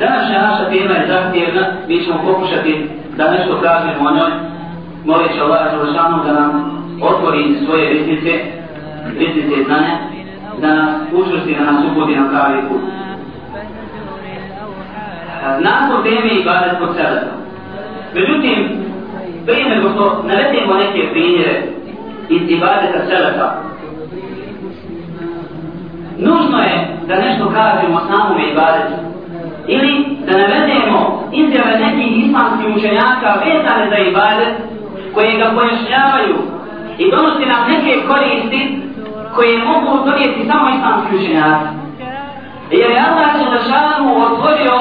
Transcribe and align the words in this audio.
Današnja 0.00 0.38
naša 0.48 0.64
tema 0.70 0.94
je 0.94 1.08
zahtjevna, 1.08 1.66
mi 1.88 2.04
ćemo 2.04 2.22
pokušati 2.24 2.88
da 3.16 3.30
nešto 3.30 3.60
kažemo 3.62 4.08
o 4.08 4.14
njoj. 4.14 4.30
Molit 5.04 5.32
će 5.34 5.40
Allah 5.40 5.70
Želešanu 5.70 6.24
da 6.24 6.32
nam 6.32 6.50
otvori 7.02 7.56
svoje 7.64 7.88
riznice, 7.92 8.32
riznice 9.18 9.64
znanja, 9.64 9.94
da 10.60 10.74
nas 10.74 10.90
učvrsti, 11.12 11.56
da 11.58 11.72
nas 11.72 11.84
upodi 11.90 12.16
na 12.16 12.28
pravi 12.30 12.68
put. 12.68 12.80
Nakon 15.60 16.02
teme 16.02 16.30
i 16.32 16.44
badet 16.44 16.78
kod 16.78 16.96
sebe. 16.96 17.20
Međutim, 18.14 18.68
prije 19.46 19.68
nego 19.68 19.88
što 19.90 20.22
navedemo 20.26 20.74
neke 20.74 21.10
primjere 21.12 21.62
iz 22.28 22.42
ibadeta 22.50 23.06
seleta, 23.08 23.62
nužno 26.18 26.58
je 26.58 26.88
da 27.08 27.14
nešto 27.16 27.50
kažemo 27.50 27.96
o 27.96 28.06
samom 28.06 28.40
ibadetu. 28.52 29.07
Ili 29.74 29.92
da 30.26 30.32
navedemo 30.38 31.00
izjave 31.32 31.78
nekih 31.84 32.10
islamskih 32.24 32.76
učenjaka 32.76 33.28
vezane 33.44 33.84
za 33.90 33.98
ibadet, 34.10 34.54
koje 35.14 35.38
ga 35.40 35.52
pojašnjavaju 35.56 36.36
i 36.98 37.10
donosi 37.10 37.46
nam 37.52 37.62
neke 37.72 37.92
koristi 38.08 38.60
koje 39.34 39.64
mogu 39.64 40.04
donijeti 40.04 40.48
samo 40.50 40.66
islamski 40.76 41.16
učenjaci. 41.16 41.68
Jer 42.70 42.90
je 42.90 43.04
Allah 43.08 43.30
Želešanu 43.42 44.06
otvorio 44.28 44.74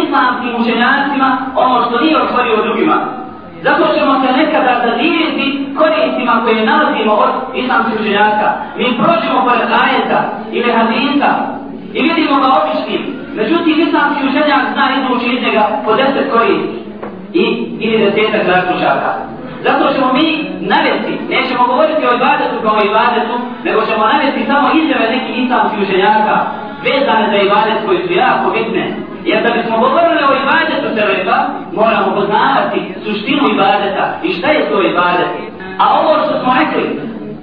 islamskim 0.00 0.52
učenjacima 0.60 1.28
ono 1.56 1.76
što 1.84 2.00
nije 2.00 2.22
otvorio 2.22 2.56
drugima. 2.66 2.96
Zato 3.62 3.84
ćemo 3.94 4.12
se 4.20 4.32
nekada 4.32 4.72
zadiviti 4.86 5.68
koristima 5.78 6.40
koje 6.44 6.66
nalazimo 6.66 7.12
od 7.12 7.30
islamskih 7.54 8.00
učenjaka. 8.00 8.48
Mi 8.76 8.98
prođemo 8.98 9.38
pored 9.46 9.68
ajeta 9.82 10.20
ili 10.52 10.72
hadisa 10.72 11.30
i 11.94 12.00
vidimo 12.08 12.34
ga 12.42 12.48
običnim. 12.60 13.02
Međutim, 13.38 13.74
islamski 13.86 14.26
učenjak 14.28 14.62
zna 14.72 14.86
izvući 14.96 15.26
iz 15.34 15.42
njega 15.42 15.64
po 15.84 15.90
deset 16.00 16.26
koji 16.32 16.56
i 17.42 17.44
ili 17.84 17.98
desetak 18.04 18.42
zaključaka. 18.50 19.10
Zato 19.66 19.84
ćemo 19.94 20.08
mi 20.18 20.26
navesti, 20.72 21.14
nećemo 21.34 21.62
govoriti 21.66 22.06
o 22.06 22.14
ibadetu 22.18 22.56
kao 22.64 22.78
ibadetu, 22.90 23.34
nego 23.66 23.80
ćemo 23.88 24.02
navesti 24.12 24.46
samo 24.50 24.66
izjave 24.80 25.06
nekih 25.16 25.36
islamskih 25.44 25.78
učenjaka 25.84 26.36
vezane 26.86 27.26
za 27.32 27.38
ibadet 27.46 27.78
koji 27.86 27.98
su 28.06 28.12
jako 28.24 28.46
bitne. 28.56 28.84
Jer 29.30 29.38
da 29.44 29.50
bismo 29.58 29.76
govorili 29.84 30.22
o 30.24 30.36
ibadetu 30.42 30.86
Seleka, 30.96 31.36
moramo 31.78 32.08
poznavati 32.18 32.78
suštinu 33.04 33.44
ibadeta 33.54 34.04
i 34.26 34.28
šta 34.36 34.48
je 34.50 34.68
to 34.70 34.76
ibadet. 34.82 35.30
A 35.82 35.84
ovo 36.00 36.12
što 36.24 36.34
smo 36.40 36.50
rekli, 36.60 36.84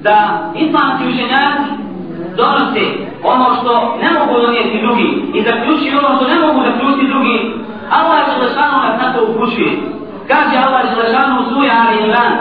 da 0.08 0.18
islamski 0.66 1.04
učenjaci 1.14 1.70
donose 2.38 2.84
ono 3.24 3.48
što 3.58 3.98
ne 4.02 4.10
mogu 4.20 4.42
donijeti 4.42 4.82
drugi 4.86 5.10
i 5.38 5.44
zaključi 5.48 5.98
ono 6.00 6.10
što 6.16 6.26
ne 6.28 6.38
mogu 6.46 6.60
zaključiti 6.68 7.12
drugi, 7.14 7.38
Allah 7.98 8.20
Želešanu 8.34 8.78
nas 8.84 8.96
na 9.02 9.14
to 9.14 9.20
upućuje. 9.30 9.72
Kaže 10.28 10.56
Allah 10.66 10.82
Želešanu 10.96 11.34
u 11.42 11.54
suja 11.54 11.74
Ali 11.88 11.98
Imran, 12.04 12.34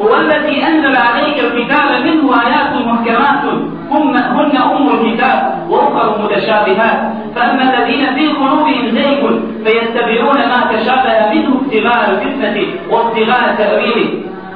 هو 0.00 0.16
الذي 0.16 0.62
أنزل 0.66 0.96
عليك 0.96 1.38
الكتاب 1.40 2.04
منه 2.04 2.34
آيات 2.46 2.86
محكمات 2.86 3.44
هن 3.90 4.16
أم 4.56 4.88
الكتاب 4.88 5.66
وأخر 5.70 6.22
متشابهات 6.22 6.98
فأما 7.36 7.62
الذين 7.62 8.14
في 8.14 8.28
قلوبهم 8.28 8.90
زيغ 8.90 9.38
فيتبعون 9.64 10.36
ما 10.36 10.72
تشابه 10.72 11.34
منه 11.34 11.60
ابتغاء 11.60 12.10
الفتنة 12.10 12.66
وابتغاء 12.90 13.54
تأويله 13.58 14.10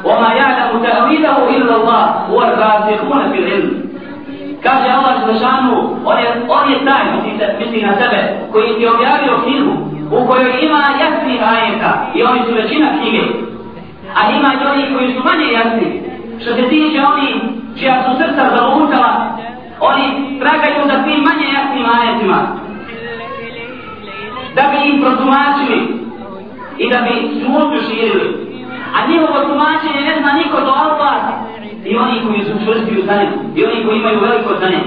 وما 0.05 0.33
يعلم 0.35 0.83
تأويله 0.83 1.49
إلا 1.57 1.77
الله 1.77 2.05
هو 2.31 2.43
الراسخون 2.43 3.33
في 3.33 3.39
العلم 3.39 3.90
Kaže 4.63 4.89
Allah 4.91 5.15
Želešanu, 5.21 5.73
on 6.05 6.19
je, 6.19 6.29
on 6.49 6.71
je 6.73 6.85
taj, 6.85 7.05
misli, 7.13 7.47
misli 7.59 7.83
na 7.83 7.95
sebe, 8.01 8.19
koji 8.53 8.79
ti 8.79 8.87
objavio 8.87 9.43
knjigu, 9.45 9.73
u 10.11 10.27
kojoj 10.27 10.53
ima 10.63 10.83
jasni 11.01 11.41
ajeta, 11.53 12.11
i 12.15 12.23
oni 12.23 12.41
su 12.47 12.55
većina 12.55 12.89
knjige, 12.99 13.23
a 14.15 14.31
ima 14.31 14.49
i 14.53 14.67
oni 14.67 14.95
koji 14.95 15.15
su 15.15 15.21
manje 15.25 15.53
jasni, 15.53 16.03
što 16.41 16.55
se 16.55 16.69
tiče 16.69 17.01
oni 17.13 17.29
čija 17.79 18.03
su 18.05 18.11
srca 18.19 18.57
zalutala, 18.57 19.39
oni 19.81 20.05
tragaju 20.41 20.87
za 20.87 21.05
tim 21.05 21.21
manje 21.29 21.47
jasnim 21.59 21.87
ajetima, 21.99 22.39
da 24.55 24.63
bi 24.71 24.91
im 24.91 25.01
protumačili 25.03 25.81
i 26.79 26.91
da 26.93 26.99
bi 27.01 27.41
smutnju 27.45 27.81
širili. 27.89 28.51
A 28.97 29.07
njihovo 29.09 29.39
tumačenje 29.49 30.01
ne 30.01 30.21
zna 30.21 30.33
niko 30.33 30.61
do 30.61 30.71
Allah 30.71 31.23
i 31.91 31.97
oni 31.97 32.17
koji 32.27 32.43
su 32.45 32.65
čvrsti 32.65 32.99
u 32.99 33.03
znanju 33.03 33.31
i 33.57 33.65
oni 33.65 33.85
koji 33.85 33.99
imaju 33.99 34.21
veliko 34.21 34.51
znanje. 34.59 34.83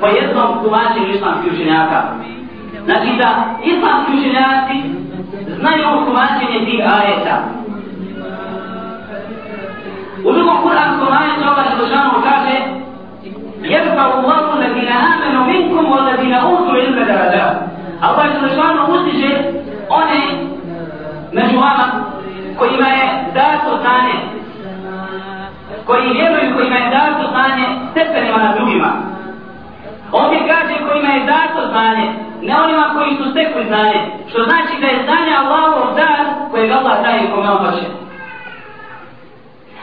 Po 0.00 0.06
jednom 0.06 0.48
tumačenju 0.62 1.08
islamskih 1.14 1.52
učenjaka. 1.52 1.98
Znači 2.84 3.08
da 3.20 3.28
islamski 3.64 4.12
učenjaci 4.18 4.76
znaju 5.58 6.04
tumačenje 6.06 6.58
tih 6.66 6.80
ajeta. 6.96 7.36
U 10.24 10.32
drugom 10.32 10.56
kuranskom 10.62 11.08
ajetu 11.20 11.42
ova 11.52 11.64
Želešanu 11.70 12.22
kaže 12.28 12.54
Jerba 13.70 14.04
u 14.16 14.20
vlaku 14.26 14.58
na 14.60 14.68
dina 14.74 14.96
amenu 15.12 15.44
minkum 15.44 15.92
od 15.92 16.20
dina 16.20 16.38
utu 16.48 16.72
ilme 16.76 17.04
da 17.04 17.12
rađa. 17.12 17.46
A 18.00 18.12
ova 18.12 18.24
Želešanu 18.34 18.82
utiže 18.94 19.30
one 19.88 20.20
među 21.32 21.56
vama 21.56 21.86
kojima 22.58 22.88
je 22.88 23.06
dato 23.34 23.78
znanje 23.82 24.35
koji 25.86 26.12
vjeruju 26.12 26.54
kojima 26.56 26.76
je 26.76 26.90
dato 26.90 27.22
znanje 27.32 27.66
stepenima 27.90 28.38
na 28.38 28.54
drugima 28.56 28.90
ovdje 30.12 30.38
kaže 30.50 30.74
kojima 30.88 31.10
je 31.12 31.26
dato 31.34 31.68
znanje 31.72 32.06
ne 32.42 32.54
onima 32.64 32.94
koji 32.94 33.16
su 33.16 33.30
stekli 33.30 33.64
znanje 33.66 34.00
što 34.30 34.44
znači 34.44 34.80
da 34.80 34.86
je 34.86 35.02
znanje 35.04 35.32
Allahov 35.42 35.94
dar 35.96 36.20
kojeg 36.50 36.70
Allah 36.70 37.02
daje 37.02 37.30
kome 37.34 37.50
on 37.50 37.58
hoće 37.64 37.86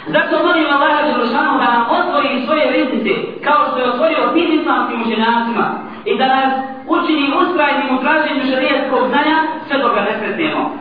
Zato 0.08 0.48
molim 0.48 0.68
Allaha 0.76 1.02
Đelešanu 1.08 1.60
da 1.60 1.68
nam 1.74 1.84
otvori 2.00 2.46
svoje 2.46 2.72
riznice 2.72 3.14
kao 3.44 3.60
što 3.68 3.78
je 3.78 3.90
otvorio 3.92 4.32
tim 4.34 4.60
islamskim 4.60 5.02
učenjacima 5.02 5.66
i 6.06 6.18
da 6.18 6.28
nas 6.28 6.54
učini 6.88 7.34
uskrajnim 7.42 7.98
u 7.98 8.02
traženju 8.04 8.44
šarijetskog 8.50 9.08
znanja 9.08 9.38
sve 9.68 9.78
dok 9.82 9.96
ga 9.96 10.02
ne 10.02 10.14
sretnemo. 10.20 10.72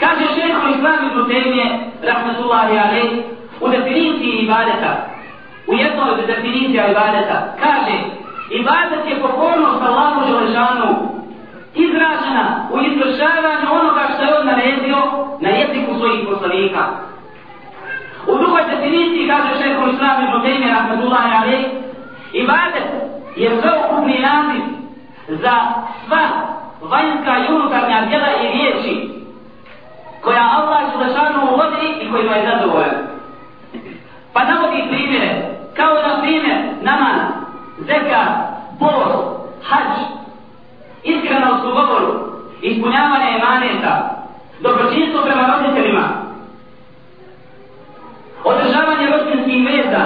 Kaže 0.00 0.24
šeho 0.34 0.68
Islam 0.74 0.98
ibn 1.06 1.28
Tejmije, 1.28 1.66
rahmetullahi 2.02 2.78
alaih, 2.78 3.10
u 3.60 3.68
definiciji 3.68 4.32
ibadeta, 4.42 4.92
u 5.66 5.74
jednoj 5.74 6.10
od 6.10 6.26
definicija 6.26 6.90
ibadeta, 6.90 7.54
kaže 7.60 7.96
ibadet 8.50 9.02
je 9.08 9.22
pokornost 9.22 9.82
Allahu 9.82 10.20
Želešanu 10.26 11.20
izražena 11.74 12.68
u 12.72 12.78
izvršavanju 12.80 13.66
onoga 13.80 14.02
što 14.14 14.22
je 14.24 14.38
on 14.38 14.46
naredio 14.46 14.96
na 15.40 15.48
jeziku 15.48 15.94
svojih 15.98 16.28
poslanika. 16.28 16.84
U 18.26 18.38
drugoj 18.38 18.62
definiciji 18.70 19.28
kaže 19.28 19.62
šeho 19.62 19.88
Islam 19.88 20.24
ibn 20.24 20.42
Taymi 20.42 20.74
rahmetullahi 20.74 21.30
alaih, 21.42 21.66
ibadet 22.32 22.88
je 23.36 23.60
sveukupni 23.60 24.18
naziv 24.18 24.62
za 25.28 25.54
sva 26.06 26.24
vanjska 26.80 27.38
i 27.38 27.52
unutarnja 27.54 28.06
djela 28.08 28.28
i 28.42 28.48
riječi 28.52 29.10
koja 30.20 30.50
Allah 30.56 30.80
Želešanu 30.92 31.52
uvodi 31.52 31.86
i 32.00 32.10
kojima 32.10 32.34
je 32.36 32.50
zadovoljan. 32.50 33.09
Pa 34.32 34.44
navodi 34.44 34.88
primjere, 34.90 35.30
kao 35.76 35.94
na 35.94 36.20
primjer 36.20 36.58
namaz, 36.80 37.20
zeka, 37.78 38.22
post, 38.78 39.18
hađ, 39.62 39.92
iskrenost 41.02 41.64
u 41.64 41.74
govoru, 41.74 42.12
ispunjavanje 42.62 43.38
emaneta, 43.38 44.24
dobročinstvo 44.60 45.22
prema 45.22 45.56
roditeljima, 45.56 46.08
održavanje 48.44 49.06
rodinskih 49.06 49.66
veza, 49.66 50.04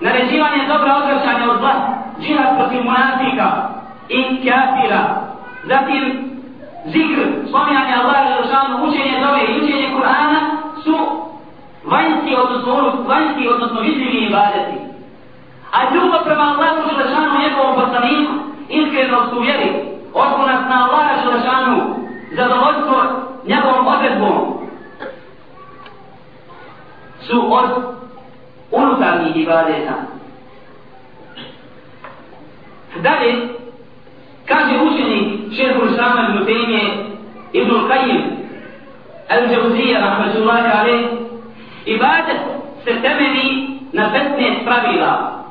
naređivanje 0.00 0.68
dobra 0.68 0.96
odvraćanja 0.96 1.50
od 1.50 1.58
zla, 1.58 1.74
džihad 2.20 2.56
protiv 2.56 2.84
monastika 2.84 3.68
i 4.08 4.48
kafira, 4.48 5.02
zatim 5.64 6.30
zikr, 6.84 7.22
spominjanje 7.48 7.94
Allaha 7.94 8.26
učenje 8.88 9.20
dove 9.20 9.40
i 9.44 9.64
učenje 9.64 9.88
Kur'ana 9.94 10.40
su 10.84 11.25
vanjski, 11.86 12.36
odnosno, 12.36 12.72
ono, 12.72 13.02
vanjski, 13.08 13.48
odnosno 13.48 13.80
vidljivi 13.80 14.26
ibadeti. 14.26 14.78
A 15.72 15.94
ljubav 15.94 16.24
prema 16.24 16.42
Allahu 16.42 16.88
Želešanu, 16.90 17.40
njegovom 17.40 17.74
poslaniku, 17.74 18.32
iskrenost 18.68 19.32
u 19.32 19.40
vjeri, 19.40 19.70
oslonac 20.14 20.60
na 20.68 20.84
Allaha 20.84 21.14
Želešanu, 21.24 21.96
zadovoljstvo 22.36 23.02
njegovom 23.46 23.86
odredbom, 23.86 24.56
su 27.20 27.54
od 27.54 27.70
unutarnjih 28.70 29.36
ibadeta. 29.36 29.94
Dalje, 33.02 33.48
kaže 34.46 34.74
učenik 34.82 35.56
šehr 35.56 35.76
Islama 35.92 36.28
ibn 36.28 36.46
Tejmije 36.46 37.06
ibn 37.52 37.70
Qajim 37.70 38.22
al-Jawzija 39.28 40.00
rahmatullahi 40.00 40.66
alaih 40.78 41.15
ibadet 41.86 42.40
se 42.84 43.00
temeni 43.02 43.78
na 43.92 44.10
15 44.10 44.64
pravila 44.64 45.42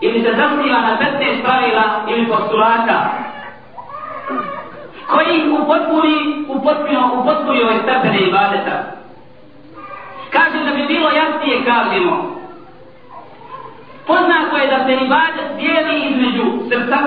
ili 0.00 0.22
se 0.22 0.34
zasniva 0.36 0.80
na 0.80 0.98
15 1.00 1.42
pravila 1.42 1.84
ili 2.08 2.26
postulata 2.26 3.26
koji 5.06 5.36
ih 5.36 5.52
upotpuni, 5.60 6.44
upotpuni, 6.48 6.96
upotpuni 7.20 7.62
ove 7.62 7.78
stepene 7.82 8.18
ibadeta. 8.18 8.76
Kažem 10.30 10.64
da 10.64 10.72
bi 10.74 10.86
bilo 10.86 11.10
jasnije, 11.10 11.64
kažemo, 11.64 12.36
poznato 14.06 14.56
je 14.56 14.66
da 14.66 14.84
se 14.84 14.92
ibadet 14.92 15.56
dijeli 15.56 16.06
između 16.10 16.44
srca, 16.68 16.98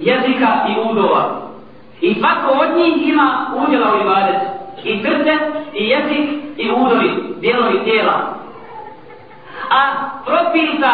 jezika 0.00 0.66
i 0.68 0.90
udova. 0.90 1.42
I 2.00 2.14
svako 2.14 2.52
od 2.52 2.76
njih 2.76 3.08
ima 3.08 3.46
udjela 3.66 3.94
u 3.94 4.00
ibadetu. 4.00 4.61
I 4.84 5.02
srce, 5.02 5.38
i 5.74 5.88
jezik, 5.88 6.30
i 6.56 6.70
udovi, 6.70 7.34
dijelovi 7.40 7.84
tijela. 7.84 8.34
A 9.70 10.10
propisa 10.26 10.92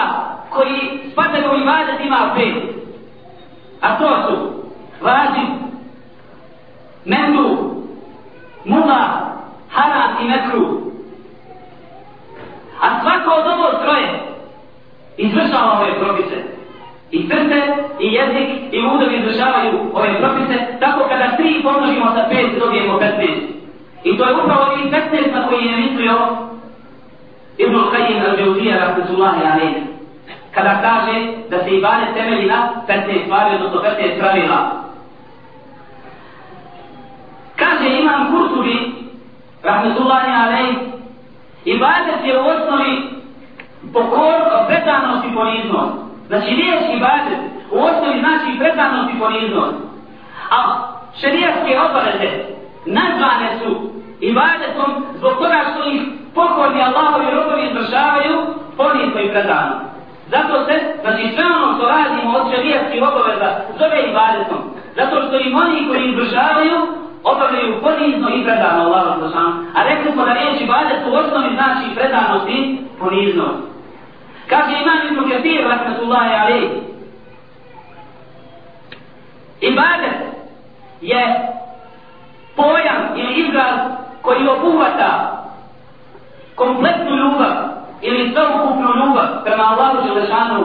koji 0.50 1.10
spadaju 1.12 1.52
u 1.52 1.62
ibadet 1.62 2.00
ima 2.04 2.34
pet. 2.36 2.78
A 3.80 3.98
to 3.98 4.08
su 4.26 4.52
vađib, 5.00 5.48
mendu, 7.04 7.74
mula, 8.64 9.02
haram 9.70 10.16
i 10.22 10.28
mekru. 10.28 10.78
A 12.80 13.00
svako 13.00 13.30
od 13.40 13.46
ovo 13.46 13.82
troje 13.82 14.28
izvršava 15.16 15.80
ove 15.80 15.98
propise. 16.00 16.36
I 17.10 17.28
srce, 17.28 17.58
i 18.00 18.06
jezik, 18.12 18.48
i 18.72 18.78
udovi 18.94 19.16
izvršavaju 19.16 19.90
ove 19.94 20.18
propise, 20.20 20.78
tako 20.80 21.08
kada 21.08 21.36
tri 21.36 21.62
pomnožimo 21.62 22.06
sa 22.14 22.26
pet, 22.30 22.58
dobijemo 22.58 22.98
15. 22.98 23.17
I 24.04 24.16
to 24.16 24.24
je 24.24 24.34
upravo 24.34 24.62
ovih 24.62 24.92
15 24.92 25.32
na 25.32 25.48
koji 25.48 25.64
je 25.66 25.76
mislio 25.76 26.16
Ibn 27.58 27.74
Qayyim 27.74 28.20
al-Jawzija, 28.22 28.78
rahmatullahi 28.78 29.42
alaihi. 29.52 29.82
Kada 30.54 30.80
kaže 30.82 31.16
da 31.50 31.64
se 31.64 31.70
ibade 31.70 32.06
temelji 32.14 32.46
na 32.46 32.70
15 32.88 33.24
stvari, 33.24 33.54
odnosno 33.54 33.80
15 33.80 34.18
pravila. 34.18 34.58
Kaže 37.56 37.88
imam 37.88 38.30
Kurtubi, 38.30 38.94
rahmatullahi 39.62 40.30
alaihi, 40.30 40.78
ibadet 41.64 42.24
je 42.24 42.40
u 42.40 42.44
osnovi 42.46 43.10
pokor, 43.92 44.40
predanost 44.66 45.24
i 45.26 45.34
poniznost. 45.34 45.92
Znači, 46.28 46.54
riječ 46.54 46.82
ibadet 46.96 47.38
u 47.70 47.78
osnovi 47.78 48.20
znači 48.20 48.58
predanost 48.58 49.10
i 49.14 49.18
poniznost. 49.18 49.76
A 50.50 50.58
šerijaske 51.20 51.80
obaveze 51.80 52.57
nazvane 52.86 53.48
su 53.58 53.90
ibadetom 54.20 54.90
zbog 55.18 55.32
toga 55.32 55.60
što 55.70 55.90
ih 55.90 56.02
pokorni 56.34 56.82
Allahovi 56.82 57.34
robovi 57.34 57.66
izvršavaju 57.66 58.36
ponizno 58.76 59.20
i 59.20 59.30
predano. 59.30 59.74
Zato 60.30 60.64
se, 60.64 60.74
znači 61.02 61.34
sve 61.34 61.44
ono 61.56 61.74
što 61.74 61.86
radimo 61.86 62.38
od 62.38 62.50
šarijatskih 62.50 63.02
obaveza 63.02 63.50
zove 63.78 63.98
ibadetom. 64.10 64.60
Zato 64.96 65.22
što 65.22 65.36
im 65.38 65.56
oni 65.56 65.88
koji 65.88 66.08
izvršavaju 66.08 66.76
obavljaju 67.24 67.80
ponizno 67.82 68.28
i 68.34 68.44
predano 68.44 68.82
Allahu 68.84 69.20
Zalšanu. 69.20 69.52
A 69.76 69.82
rekli 69.84 70.12
smo 70.12 70.24
da 70.24 70.32
riječ 70.32 70.60
ibadet 70.60 71.00
u 71.06 71.14
osnovi 71.14 71.54
znači 71.54 71.94
predanost 71.94 72.48
i 72.48 72.78
poniznost. 72.98 73.58
Kaže 74.48 74.72
imam 74.82 74.98
Ibn 75.08 75.30
Kathir, 75.30 75.68
rahmetullahi 75.68 76.34
alaihi, 76.34 76.68
ibadet 79.60 80.18
je 81.00 81.48
pojam 82.58 83.02
ili 83.16 83.32
izraz 83.34 83.78
koji 84.22 84.48
obuhvata 84.48 85.38
kompletnu 86.54 87.16
ljubav 87.16 87.54
ili 88.02 88.34
celokupnu 88.34 88.88
ljubav 88.96 89.44
prema 89.44 89.64
Allahu 89.64 90.06
Želešanu, 90.06 90.64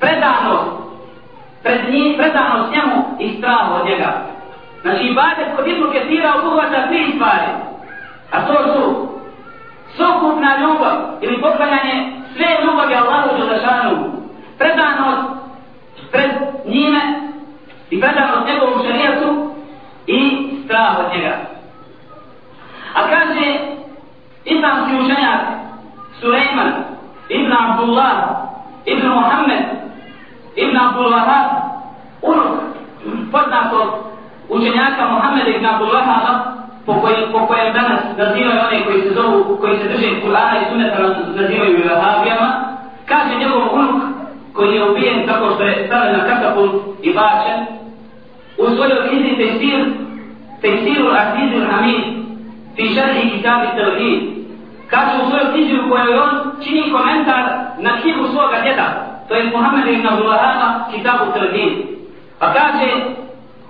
predanost, 0.00 0.70
pred 1.62 1.80
njim, 1.90 2.14
predanost 2.16 2.72
njemu 2.72 3.04
i 3.18 3.38
strah 3.38 3.80
od 3.80 3.86
njega. 3.86 4.12
Znači, 4.82 5.04
ibadet 5.04 5.46
kod 5.56 5.66
Ibnu 5.66 5.90
Ketira 5.92 6.34
obuhvata 6.38 6.86
tri 6.88 7.12
stvari. 7.14 7.50
A 8.30 8.46
to 8.46 8.54
su 8.72 9.08
sokupna 9.96 10.56
ljubav 10.58 10.96
ili 11.20 11.40
poklanjanje 11.40 12.12
sve 12.36 12.46
ljubavi 12.64 12.94
Allahu 12.94 13.28
Želešanu, 13.38 14.12
predanost 14.58 15.28
pred 16.12 16.30
njime 16.66 17.00
i 17.90 18.00
predanost 18.00 18.46
njegovom 18.46 18.75
strah 20.76 20.98
od 21.00 21.08
njega. 21.16 21.34
A 22.94 23.00
kaže 23.08 23.46
islamski 24.44 24.92
učenjak 24.94 25.40
Suleiman 26.20 26.72
ibn 27.28 27.52
Abdullah 27.52 28.16
ibn 28.84 29.08
Muhammed 29.08 29.64
ibn 30.56 30.76
Abdullah 30.76 31.22
Wahab 31.28 31.46
unuk 32.22 32.52
poznatog 33.32 33.88
učenjaka 34.48 35.08
Muhammed 35.08 35.48
ibn 35.48 35.66
Abdullah 35.66 36.06
po 36.86 36.94
kojem, 37.00 37.32
po 37.32 37.46
kojem 37.46 37.72
danas 37.72 38.00
nazivaju 38.16 38.60
one 38.68 38.84
koji 38.84 39.02
se 39.02 39.14
zovu, 39.14 39.56
koji 39.60 39.78
se 39.78 39.88
drže 39.88 40.20
Kur'ana 40.22 40.56
i 40.60 40.70
Sunneta 40.70 40.98
nazivaju 41.34 41.88
Vahabijama, 41.88 42.48
kaže 43.06 43.38
njegov 43.38 43.74
unuk 43.74 44.02
koji 44.52 44.74
je 44.74 44.90
ubijen 44.90 45.26
tako 45.26 45.54
što 45.54 45.62
je 45.62 45.86
stavljen 45.86 46.18
na 46.18 46.26
katapult 46.26 46.72
i 47.02 47.14
bačen, 47.14 47.58
u 48.58 48.64
svojoj 48.76 49.08
knjizi 49.08 49.36
Tejsir, 49.36 50.05
Tejsiru 50.65 51.07
Azizul 51.21 51.65
Hamid, 51.71 52.01
fi 52.75 52.95
šarhi 52.95 53.29
kitabi 53.29 53.67
Telhid, 53.75 54.19
kaže 54.89 55.23
u 55.23 55.29
svojoj 55.29 55.51
knjizi 55.51 55.75
u 55.79 55.89
kojoj 55.89 56.19
on 56.19 56.29
čini 56.63 56.91
komentar 56.91 57.43
na 57.77 58.01
knjigu 58.01 58.27
svoga 58.27 58.61
djeda, 58.63 58.87
to 59.27 59.35
je 59.35 59.49
Muhammed 59.53 59.87
ibn 59.87 60.07
Abdullahama, 60.07 60.85
kitabu 60.91 61.31
Telhid. 61.33 61.73
Pa 62.39 62.53
kaže, 62.53 62.89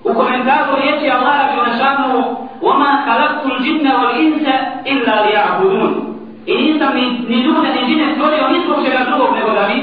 u 0.04 0.14
komentaru 0.14 0.76
riječi 0.82 1.12
Allah 1.12 1.38
Želešanu 1.56 2.42
وَمَا 2.62 2.92
خَلَقْتُ 3.06 3.46
الْجِنَّ 3.54 3.86
وَالْإِنْسَ 4.00 4.46
إِلَّا 4.92 5.16
لِيَعْبُدُونَ 5.26 5.94
I 6.46 6.54
nisam 6.58 6.94
ni, 6.96 7.06
ni 7.30 7.38
ljude, 7.46 7.70
ni 7.76 7.82
džine 7.88 8.14
stvorio 8.14 8.48
ni 8.48 8.60
zbog 8.66 8.86
čega 8.86 9.06
drugog 9.10 9.36
nego 9.36 9.52
da 9.52 9.68
mi 9.68 9.78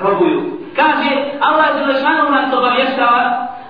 robuju. 0.00 0.40
Kaže, 0.76 1.10
Allah 1.40 1.68
Želešanu 1.78 2.30
nas 2.30 2.54
obavještava 2.58 3.22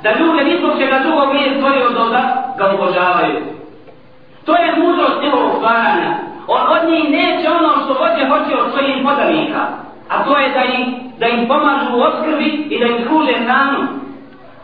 da 0.03 0.11
ljude 0.19 0.45
ni 0.45 0.59
zbog 0.59 0.73
čega 0.79 0.99
drugog 1.05 1.35
nije 1.35 1.55
stvorio 1.57 1.91
do 1.91 2.05
da 2.15 2.46
ga 2.59 2.65
obožavaju. 2.75 3.39
To 4.45 4.53
je 4.57 4.77
mudrost 4.77 5.23
njegovog 5.23 5.53
stvaranja. 5.57 6.11
On 6.49 6.63
od 6.77 6.91
njih 6.91 7.11
neće 7.11 7.51
ono 7.51 7.71
što 7.85 7.95
hoće 7.95 8.23
hoće 8.29 8.53
od 8.63 8.73
svojih 8.73 8.97
podanika. 9.05 9.63
A 10.09 10.25
to 10.25 10.39
je 10.39 10.49
da 10.49 10.65
im, 10.65 10.95
da 11.19 11.27
im 11.29 11.49
pomažu 11.49 11.97
u 11.97 12.03
obskrbi 12.03 12.49
i 12.71 12.79
da 12.81 12.87
im 12.87 13.07
kruže 13.07 13.35
hranu. 13.45 13.81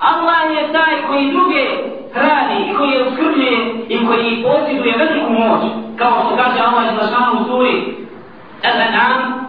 Allah 0.01 0.41
je 0.57 0.73
taj 0.73 0.95
koji 1.07 1.33
druge 1.33 1.65
hrani, 2.15 2.75
koji 2.77 2.91
je 2.91 3.05
uskrbljuje 3.09 3.59
i 3.89 4.07
koji 4.07 4.45
posjeduje 4.45 4.99
veliku 4.99 5.33
moć, 5.33 5.61
kao 5.97 6.25
što 6.25 6.37
kaže 6.37 6.61
Allah 6.61 6.85
za 7.01 7.09
šanu 7.13 7.41
u 7.41 7.45
suri 7.45 7.99
Al-An'am, 8.63 9.49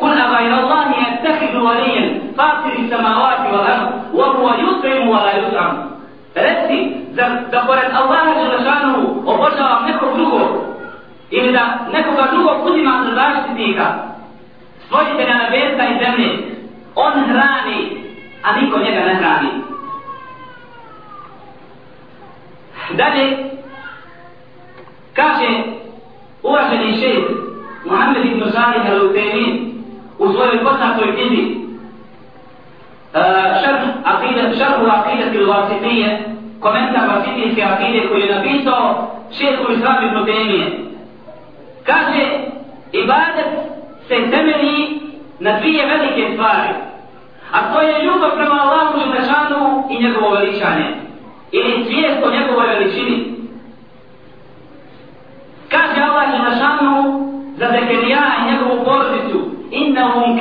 قل 0.00 0.18
أغير 0.18 0.58
الله 0.58 0.86
يتخذ 1.06 1.56
وليا 1.56 2.20
فاطر 2.38 2.72
السماوات 2.78 3.40
والأرض 3.52 3.90
وهو 4.14 4.54
يطعم 4.54 5.08
ولا 5.08 5.36
يطعم 5.36 5.74
Reci, 6.37 6.77
da, 7.17 7.29
da 7.51 7.65
pored 7.65 7.91
Allaha 7.93 8.33
Đelešanu 8.37 9.23
obožavam 9.25 9.85
nekog 9.85 10.17
drugog 10.17 10.49
ili 11.31 11.51
da 11.51 11.87
nekoga 11.93 12.27
drugog 12.31 12.65
uzima 12.65 13.03
za 13.05 13.15
zaštitnika 13.15 13.93
stvoritelja 14.85 15.35
nebesa 15.37 15.83
i 15.83 15.99
zemlje 16.03 16.29
on 16.95 17.13
hrani, 17.13 17.79
a 18.43 18.61
niko 18.61 18.79
njega 18.79 18.99
ne 18.99 19.15
hrani. 19.15 19.49
Dalje, 22.93 23.37
kaže 25.13 25.49
uvaženi 26.43 26.97
šejh 26.99 27.25
Muhammed 27.85 28.25
ibn 28.25 28.51
Salih 28.51 28.81
al-Utaymin 28.91 29.71
u 30.19 30.33
svojoj 30.33 30.63
poznatoj 30.63 31.15
knjizi 31.15 31.66
شرح 33.13 33.83
akide, 34.03 34.43
شرح 34.59 34.79
akide 34.97 35.31
til-Vasitije, 35.31 36.09
komentar 36.59 37.07
Vasitijske 37.07 37.63
akide 37.63 38.07
koji 38.07 38.21
je 38.21 38.35
napisao 38.35 39.07
šejh 39.37 39.59
u 39.69 39.71
Islam 39.71 40.03
ibn 40.05 40.17
Utaymin. 40.17 40.87
Kaže, 41.83 42.23
ibadet 42.91 43.51
se 44.07 44.15
temelji 44.31 45.01
na 45.39 45.59
dvije 45.59 45.85
velike 45.85 46.33
stvari, 46.33 46.73
a 47.51 47.73
to 47.73 47.81
je 47.81 48.03
ljubav 48.03 48.31
prema 48.35 48.61
Allahu 48.61 48.97
i 49.89 50.03
njegovo 50.03 50.29
veličanje 50.29 50.87
ili 51.51 51.85
svijest 51.85 52.25
o 52.25 52.31
njegovoj 52.31 52.67
veličini. 52.67 53.37
Kaže 55.69 56.01
Allah 56.01 56.33
je 56.33 56.39
za 57.57 57.67
Zekerija 57.71 58.21
i 58.39 58.51
njegovu 58.51 58.85
porodicu 58.85 59.39
innahum 59.71 60.37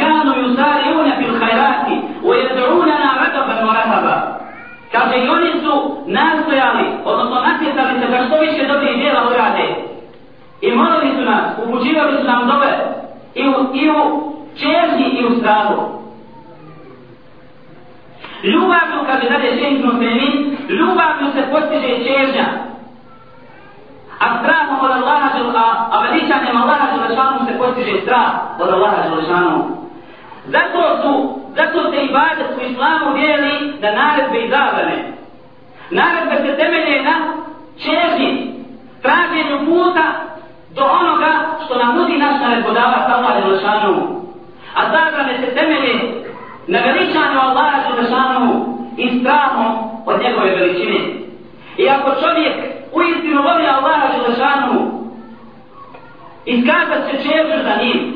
Kaže, 4.97 5.17
i 5.19 5.29
oni 5.29 5.53
su 5.63 5.75
nastojali, 6.07 6.87
odnosno 7.05 7.37
nasjetali 7.41 8.01
se 8.01 8.07
da 8.09 8.27
što 8.27 8.37
više 8.41 8.67
dobri 8.73 8.97
djela 8.97 9.29
urade. 9.31 9.67
I 10.61 10.73
molili 10.73 11.17
su 11.17 11.23
nas, 11.25 11.45
upuđivali 11.65 12.17
su 12.19 12.25
nam 12.25 12.47
dobe 12.47 12.73
i 13.35 13.49
u, 13.49 13.53
i 13.75 13.91
u 13.91 14.33
čežnji 14.61 15.07
i 15.19 15.25
u 15.27 15.39
strahu. 15.39 15.77
Ljubavno, 18.43 19.05
kaže 19.07 19.29
dalje 19.29 19.59
Šenik 19.59 19.85
Nusemin, 19.85 20.57
ljubavno 20.69 21.31
se 21.35 21.43
postiže 21.51 21.89
čežnja. 21.89 22.47
A 24.21 24.39
strahom 24.39 24.79
od 24.83 24.91
Allaha, 24.91 25.31
a, 25.57 25.89
a 25.91 26.03
veličanjem 26.03 26.57
Allaha 26.57 26.87
Želešanu 26.97 27.39
se 27.47 27.59
postiže 27.59 28.01
strah 28.03 28.31
od 28.61 28.69
Allaha 28.69 29.03
Želešanu. 29.09 29.86
Zato 30.49 31.03
su, 31.03 31.41
zato 31.57 31.91
se 31.91 31.97
i 31.97 32.13
badet 32.13 32.51
u 32.59 32.71
islamu 32.71 33.17
dijeli 33.17 33.73
na 33.81 33.91
naredbe 33.91 34.39
i 34.39 34.49
zabrane. 34.49 35.13
Naredbe 35.91 36.37
se 36.37 36.57
temelje 36.57 37.03
na 37.03 37.17
čežnji, 37.79 38.55
traženju 39.03 39.59
puta 39.67 40.07
do 40.75 40.85
onoga 40.85 41.33
što 41.65 41.79
nam 41.79 41.97
nudi 41.97 42.19
naš 42.19 42.41
naredbodavac 42.41 43.09
Allaha 43.09 43.41
Đelešanu. 43.41 44.23
A 44.75 44.81
zabrane 44.85 45.39
se 45.39 45.55
temelje 45.55 45.95
na 46.67 46.79
veličanju 46.79 47.39
Allaha 47.41 47.79
Đelešanu 47.89 48.79
i 48.97 49.21
strahom 49.21 49.75
od 50.07 50.21
njegove 50.21 50.51
veličine. 50.57 50.99
I 51.77 51.89
ako 51.89 52.11
čovjek 52.21 52.55
u 52.93 53.03
istinu 53.03 53.43
voli 53.43 53.67
Allaha 53.67 54.09
Đelešanu, 54.13 54.91
iskazat 56.45 57.11
će 57.11 57.17
čežnju 57.17 57.63
za 57.63 57.83
njim, 57.83 58.16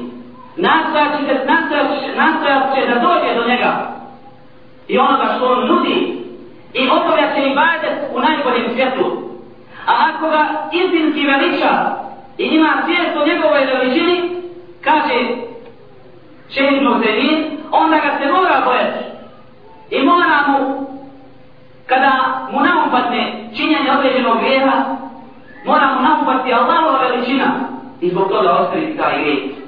nastojat 0.61 1.13
će, 1.27 1.35
nastojat, 1.53 1.87
će, 2.01 2.17
nastojat 2.17 2.75
će 2.75 2.81
da 2.87 3.01
dođe 3.01 3.35
do 3.35 3.49
njega 3.49 4.01
i 4.89 4.99
onoga 4.99 5.27
što 5.37 5.53
on 5.53 5.67
nudi 5.69 6.21
i 6.75 6.89
obavlja 6.89 7.35
će 7.35 7.41
ibadet 7.47 7.97
u 8.15 8.21
najboljem 8.21 8.73
svijetu. 8.73 9.07
A 9.87 9.93
ako 10.09 10.31
ga 10.31 10.43
istinski 10.73 11.27
veliča 11.27 11.73
i 12.39 12.45
ima 12.45 12.83
svijest 12.85 13.17
o 13.17 13.27
njegovoj 13.27 13.65
veličini, 13.65 14.31
kaže 14.81 15.19
šehrinu 16.55 16.91
zemlji, 16.91 17.59
onda 17.71 17.97
ga 17.97 18.19
se 18.19 18.33
mora 18.33 18.63
bojati. 18.65 19.05
I 19.91 20.03
mora 20.03 20.45
mu, 20.49 20.87
kada 21.87 22.13
mu 22.53 22.61
naumpadne 22.61 23.49
činjenje 23.57 23.91
određenog 23.99 24.39
grijeha, 24.41 24.85
mora 25.67 25.87
mu 25.95 26.03
naupati 26.03 26.53
Allahova 26.53 26.99
veličina 26.99 27.47
i 28.01 28.11
zbog 28.11 28.29
toga 28.29 28.51
ostaviti 28.51 28.97
taj 28.97 29.21
grijeh. 29.21 29.60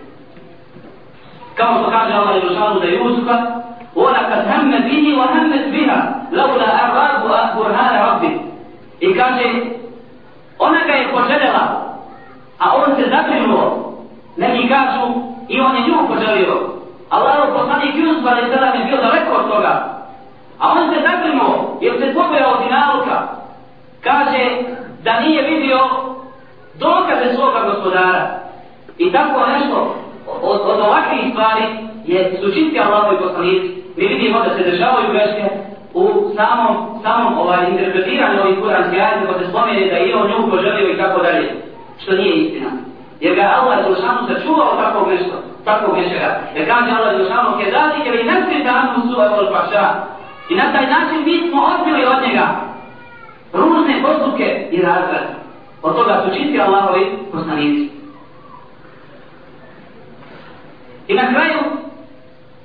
كما 1.59 1.87
قال 1.87 2.13
الله 2.13 2.37
يشار 2.37 2.77
الى 2.77 2.97
يوسف 2.97 3.29
ولقد 3.97 4.49
همت 4.49 4.83
به 4.83 5.19
وهمت 5.19 5.65
بها 5.69 6.23
لولا 6.33 6.69
اعراب 6.75 7.23
برهان 7.57 7.75
هذا 7.75 8.01
ربي 8.13 8.41
ona 10.59 10.87
ga 10.87 10.93
je 10.93 11.11
poželjela, 11.13 11.65
a 12.59 12.77
on 12.77 12.97
se 12.97 13.11
zabrinuo, 13.11 13.95
ne 14.37 14.49
mi 14.49 14.69
kažu, 14.69 15.07
i 15.49 15.61
on 15.61 15.77
je 15.77 15.83
nju 15.83 16.09
poželio. 16.09 16.57
Allah 17.11 17.35
u 17.49 17.59
poslani 17.59 17.93
Kjuzba 17.93 18.31
ne 18.35 18.43
sada 18.53 18.73
mi 18.75 18.85
bio 18.85 18.97
daleko 18.97 19.33
od 19.35 19.51
toga. 19.51 19.75
A 20.59 20.73
on 20.73 20.95
se 20.95 21.01
zabrinuo, 21.09 21.79
jer 21.81 21.95
se 22.01 22.15
pobeo 22.15 22.49
od 22.49 22.65
dinaluka. 22.65 23.29
Kaže 24.01 24.43
da 25.03 25.21
nije 25.21 25.43
vidio 25.43 25.79
dokaze 26.79 27.35
svoga 27.35 27.61
gospodara. 27.61 28.41
I 28.99 29.13
tako 29.13 29.47
nešto, 29.47 29.97
od, 30.43 30.61
od 30.65 30.81
ovakvih 30.81 31.21
stvari 31.31 31.65
je 32.05 32.39
su 32.41 32.47
čisti 32.55 32.81
Allahovi 32.81 33.17
poslanici. 33.25 33.83
Mi 33.97 34.07
vidimo 34.07 34.39
da 34.45 34.51
se 34.57 34.71
dešavaju 34.71 35.13
greške 35.13 35.45
u 35.95 36.05
samom, 36.37 36.77
samom 37.03 37.39
ovaj, 37.39 37.71
interpretiranju 37.71 38.41
ovih 38.43 38.59
kuranskih 38.61 39.01
ajde 39.03 39.27
pa 39.27 39.39
se 39.39 39.49
spomeni 39.51 39.91
da 39.91 39.97
je 39.97 40.17
on 40.17 40.27
nju 40.31 40.51
poželio 40.51 40.93
i 40.93 40.99
tako 40.99 41.23
dalje. 41.23 41.45
Što 42.03 42.13
nije 42.13 42.37
istina. 42.37 42.71
Jer 43.21 43.35
ga 43.35 43.55
Allah 43.57 43.79
je 43.79 43.85
Zulšanu 43.85 44.21
sačuvao 44.29 44.77
takvog 44.83 45.09
nešto, 45.09 45.35
takvog 45.65 45.97
nečega. 45.97 46.31
Jer 46.55 46.69
kaže 46.71 46.91
Allah 46.91 47.13
je 47.13 47.19
Zlušanu, 47.19 47.59
ke 47.59 47.71
dati 47.71 48.03
ke 48.05 48.11
li 48.11 48.25
nesri 48.25 48.65
da 48.65 48.95
su 48.95 49.23
evol 49.27 49.47
paša. 49.55 49.87
I 50.51 50.55
na 50.55 50.73
taj 50.73 50.87
način 50.87 51.19
mi 51.25 51.49
smo 51.49 51.61
odbili 51.73 52.05
od 52.05 52.19
njega 52.27 52.47
ružne 53.53 54.03
postupke 54.03 54.69
i 54.71 54.83
razred. 54.83 55.27
Od 55.83 55.97
toga 55.97 56.23
su 56.25 56.35
čisti 56.35 56.61
Allahovi 56.61 57.19
poslanici. 57.33 58.02
I 61.09 61.15
na 61.15 61.23
kraju 61.33 61.61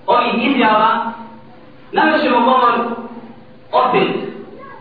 ovih 0.07 0.47
izjava 0.47 1.11
navršimo 1.91 2.39
govor 2.39 2.73
opet 3.71 4.07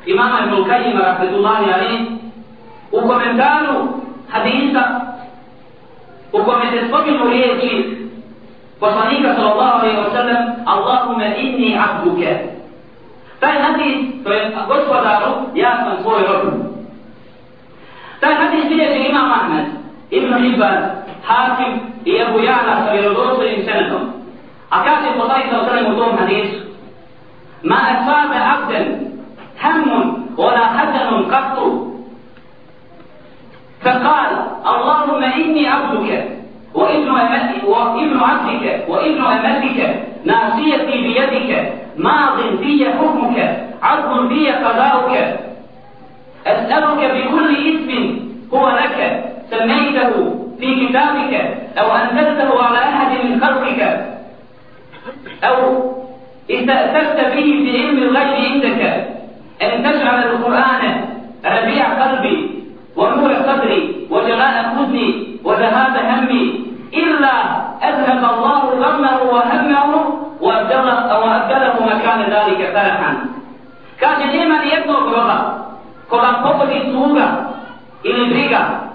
imama 0.07 0.39
Ibn 0.47 0.65
Kajima 0.65 1.01
Rahmetullahi 1.01 1.73
Ali 1.73 2.07
u 2.93 3.09
komentaru 3.09 3.89
hadisa 4.31 5.01
u 6.33 6.45
kome 6.45 6.71
se 6.71 6.89
spominu 6.89 7.29
riječi 7.29 7.97
poslanika 8.81 9.35
sallallahu 9.35 9.79
alaihi 9.79 9.99
wa 9.99 10.13
sallam 10.13 10.45
Allahume 10.67 11.35
inni 11.39 11.79
abduke 11.79 12.57
taj 13.41 13.59
hadis 13.63 14.25
to 14.25 14.33
je 14.33 14.57
gospodaru 14.69 15.33
ja 15.55 15.85
sam 15.85 16.03
svoj 16.03 16.23
rob. 16.23 16.53
Taj 18.21 18.35
hadis 18.35 18.69
bilježi 18.69 19.09
imam 19.09 19.31
Ahmed 19.33 19.65
Ibn 20.11 20.35
Hibban 20.35 21.06
Hakim 21.27 21.73
i 22.05 22.13
Ebu 22.23 22.39
Jana 22.39 22.87
sa 22.87 22.93
vjerodostojnim 22.93 23.65
senedom. 23.65 24.05
A 24.71 24.85
kaže 24.85 25.19
poslanik 25.19 25.51
sa 25.51 25.61
osrem 25.61 25.93
u 25.93 25.99
tom 25.99 26.17
hadisu, 26.19 26.67
Ma 27.63 27.79
esabe 27.95 28.39
abden 28.55 28.87
hammun 29.59 30.05
wala 30.37 30.65
hadanun 30.77 31.31
qattu 31.31 31.97
فقال 33.87 34.33
اللهم 34.67 35.23
إني 35.25 35.69
عبدك 35.69 36.11
وابن 36.75 37.09
أمتك 37.09 37.65
وابن 37.69 38.19
عبدك 38.21 38.65
وابن 38.89 39.21
أمتك 39.21 39.81
ناصيتي 40.25 40.97
بيدك 41.07 41.73
ماض 41.97 42.37
في 42.61 42.91
حكمك 42.91 43.39
عدل 43.83 44.29
في 44.29 44.51
قضاؤك 44.51 45.15
أسألك 46.47 47.01
بكل 47.15 47.51
اسم 47.71 47.91
هو 48.55 48.69
لك 48.71 48.99
سميته 49.51 50.46
في 50.61 50.87
كتابك 50.87 51.33
أو 51.79 51.97
أنزلته 51.97 52.63
على 52.63 52.79
أحد 52.79 53.11
من 53.25 53.41
خلقك 53.41 53.81
أو 55.45 55.57
استأثرت 56.51 57.19
به 57.35 57.49
في 57.65 57.71
علم 57.83 57.99
الغيب 57.99 58.35
عندك. 58.45 58.83
أن 59.63 59.83
تجعل 59.85 60.23
القرآن 60.23 60.83
ربيع 61.45 61.85
قلبي 62.03 62.37
ونور 62.97 63.35
صدري 63.47 64.07
وجلاء 64.11 64.55
حزني 64.77 65.39
وذهاب 65.45 65.97
همي. 65.97 66.45
إلا 66.95 67.35
أذهب 67.89 68.23
الله 68.33 68.63
غمه 68.83 69.19
وهمه 69.23 69.93
وأبدله, 70.41 71.75
مكان 71.87 72.21
ذلك 72.31 72.61
فرحا. 72.75 73.13
كان 74.01 74.29
نيما 74.29 74.63
يبنو 74.65 74.97
كبابا. 75.11 75.67
pogodi 76.47 76.81
tuga 76.93 77.29
ili 78.03 78.25
briga, 78.31 78.86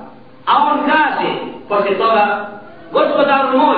a 0.52 0.54
on 0.72 0.80
kaže 0.90 1.30
poslije 1.70 1.98
toga, 1.98 2.26
gospodaru 2.92 3.58
moj, 3.58 3.78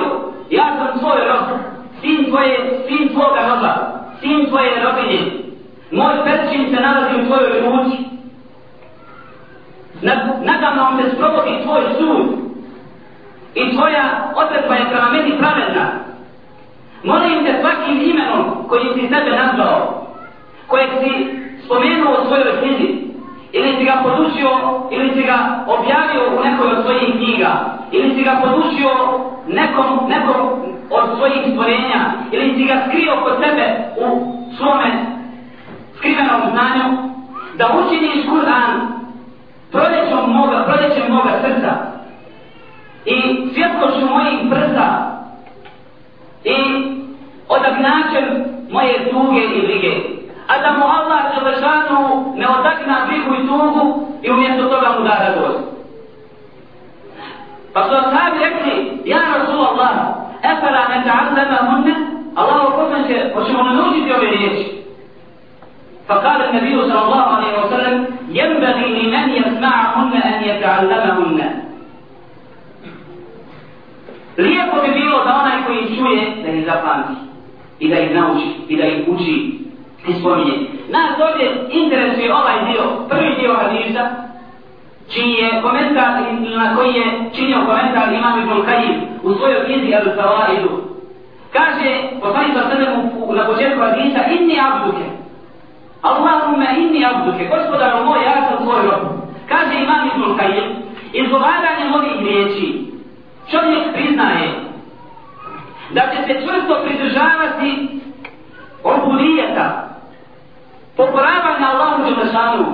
ja 0.50 0.66
sam 0.78 0.98
tvoj 0.98 1.18
rob, 1.28 1.58
sin 2.00 2.30
tvoje, 2.30 2.80
sin 2.86 3.08
tvoga 3.08 3.40
roba, 3.48 3.74
sin 4.20 4.46
tvoje 4.48 4.84
robinje, 4.84 5.20
moj 5.90 6.14
perčin 6.24 6.74
se 6.74 6.82
nalazi 6.82 7.20
u 7.20 7.26
tvojoj 7.26 7.60
ruci, 7.60 7.98
nadamno 10.44 11.02
se 11.02 11.16
sprovodi 11.16 11.62
tvoj 11.62 11.82
sud 11.98 12.26
i 13.54 13.76
tvoja 13.76 14.32
odredba 14.36 14.74
je 14.74 14.90
prema 14.90 15.08
meni 15.10 15.38
pravedna. 15.38 15.86
Molim 17.04 17.44
te 17.44 17.60
svakim 17.60 18.02
imenom 18.02 18.68
koji 18.68 18.84
si 18.94 19.00
sebe 19.00 19.30
nazvao, 19.30 20.06
kojeg 20.66 20.90
si 21.00 21.40
spomenuo 21.64 22.12
u 22.12 22.26
svojoj 22.26 22.52
knjizi, 22.60 23.13
ili 23.56 23.76
si 23.78 23.84
ga 23.84 23.96
podučio, 24.02 24.50
ili 24.90 25.14
si 25.14 25.22
ga 25.22 25.64
objavio 25.66 26.22
u 26.36 26.44
nekoj 26.44 26.66
od 26.66 26.82
svojih 26.82 27.14
knjiga, 27.16 27.50
ili 27.92 28.14
si 28.14 28.22
ga 28.22 28.40
podučio 28.42 28.90
nekom, 29.46 29.86
nekom 30.08 30.40
od 30.90 31.04
svojih 31.16 31.42
stvorenja, 31.52 32.00
ili 32.32 32.54
si 32.56 32.64
ga 32.64 32.76
skrio 32.86 33.12
kod 33.22 33.34
sebe 33.42 33.66
u 34.04 34.06
svome 34.56 34.90
skrivenom 35.96 36.40
znanju, 36.52 36.86
da 37.58 37.64
učiniš 37.80 38.26
Kur'an 38.26 38.72
proljećom 39.72 40.32
moga, 40.32 40.64
proljećem 40.66 41.12
moga 41.12 41.30
srca. 41.42 41.72
I 43.04 43.16
svjetlošću 43.54 44.06
mojih 44.14 44.38
prsa 44.50 44.88
i 46.44 46.58
odagnaćem 47.48 48.44
moje 48.70 49.10
tuge 49.10 49.40
i 49.40 49.62
brige 49.66 50.23
a 50.46 50.54
da 50.62 50.70
mu 50.78 50.84
Allah 50.84 51.20
Đelešanu 51.34 52.00
ne 52.36 52.46
odakna 52.48 53.06
brigu 53.06 53.34
i 53.34 53.46
tugu 53.46 54.08
i 54.22 54.30
umjesto 54.30 54.62
toga 54.62 54.88
mu 54.98 55.04
da 55.04 55.14
radost. 55.24 55.60
Pa 57.72 57.82
su 57.88 57.94
ashabi 57.94 58.38
rekli, 58.44 59.02
ja 59.04 59.18
Rasulallah, 59.38 59.94
efela 60.42 60.82
ne 60.88 60.98
ta'allama 61.06 61.58
hunne, 61.70 61.94
Allah 62.36 62.56
upoznam 62.68 63.04
se, 63.06 63.32
hoćemo 63.34 63.62
ne 63.62 63.74
naučiti 63.74 64.12
ove 64.12 64.30
riječi. 64.30 64.84
فقال 66.08 66.40
النبي 66.48 66.82
صلى 66.82 67.02
الله 67.04 67.26
عليه 67.36 67.52
وسلم 67.62 68.06
ينبغي 68.28 68.86
لمن 69.02 69.26
يسمعهن 69.30 70.12
أن 70.12 70.44
يتعلمهن 70.44 71.40
Lijepo 74.36 74.76
bi 74.82 74.90
bilo 75.00 75.24
da 75.24 75.40
onaj 75.40 75.64
koji 75.66 75.96
čuje 75.96 76.42
da 76.42 76.48
ih 76.50 76.64
zapamti 76.66 77.14
i 77.78 77.88
da 77.88 77.98
ih 77.98 78.14
nauči 78.14 78.48
i 78.68 78.76
da 78.76 78.84
ih 78.84 79.08
uči 79.08 79.58
spominje. 80.12 80.56
Nas 80.88 81.20
ovdje 81.20 81.46
interesuje 81.70 82.34
ovaj 82.34 82.72
dio, 82.72 82.82
prvi 83.08 83.34
dio 83.40 83.54
hadisa, 83.54 84.04
čiji 85.12 85.32
je 85.32 85.62
komentar, 85.62 86.10
na 86.56 86.76
koji 86.76 86.94
je 86.94 87.30
činio 87.34 87.66
komentar 87.66 88.12
imam 88.12 88.42
Ibn 88.42 88.64
Kajim 88.66 88.94
u 89.22 89.34
svojoj 89.34 89.64
knjizi 89.64 89.94
Al 89.94 90.04
Sawaidu. 90.16 90.70
Kaže, 91.52 91.90
poslani 92.20 92.54
sa 92.54 92.68
sredem 92.68 92.92
na 93.36 93.46
početku 93.46 93.80
Hadisa, 93.80 94.20
inni 94.38 94.56
abduke. 94.60 95.04
Allahumma 96.02 96.66
inni 96.78 97.04
abduke. 97.04 97.44
Gospodaru 97.44 98.04
moj, 98.04 98.24
ja 98.24 98.48
sam 98.48 98.64
tvoj 98.64 98.82
rob. 98.82 99.02
Kaže 99.48 99.74
imam 99.74 100.08
Ibn 100.08 100.36
Kajim, 100.38 100.68
izgovaranjem 101.12 101.94
ovih 101.94 102.16
riječi, 102.20 102.84
čovjek 103.50 103.92
priznaje 103.94 104.48
da 105.90 106.00
će 106.00 106.22
se 106.26 106.40
čvrsto 106.42 106.74
pridržavati 106.84 108.00
obudijeta, 108.84 109.93
pokoravanja 110.96 111.66
Allahu 111.72 112.02
Đelešanu, 112.04 112.64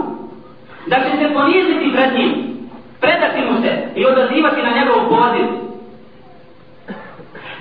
da 0.86 0.96
će 0.96 1.10
se 1.18 1.34
poniziti 1.34 1.92
pred 1.94 2.12
njim, 2.14 2.32
predati 3.00 3.40
mu 3.40 3.62
se 3.62 3.72
i 3.94 4.06
odazivati 4.06 4.62
na 4.62 4.70
njegov 4.70 5.08
poziv, 5.08 5.46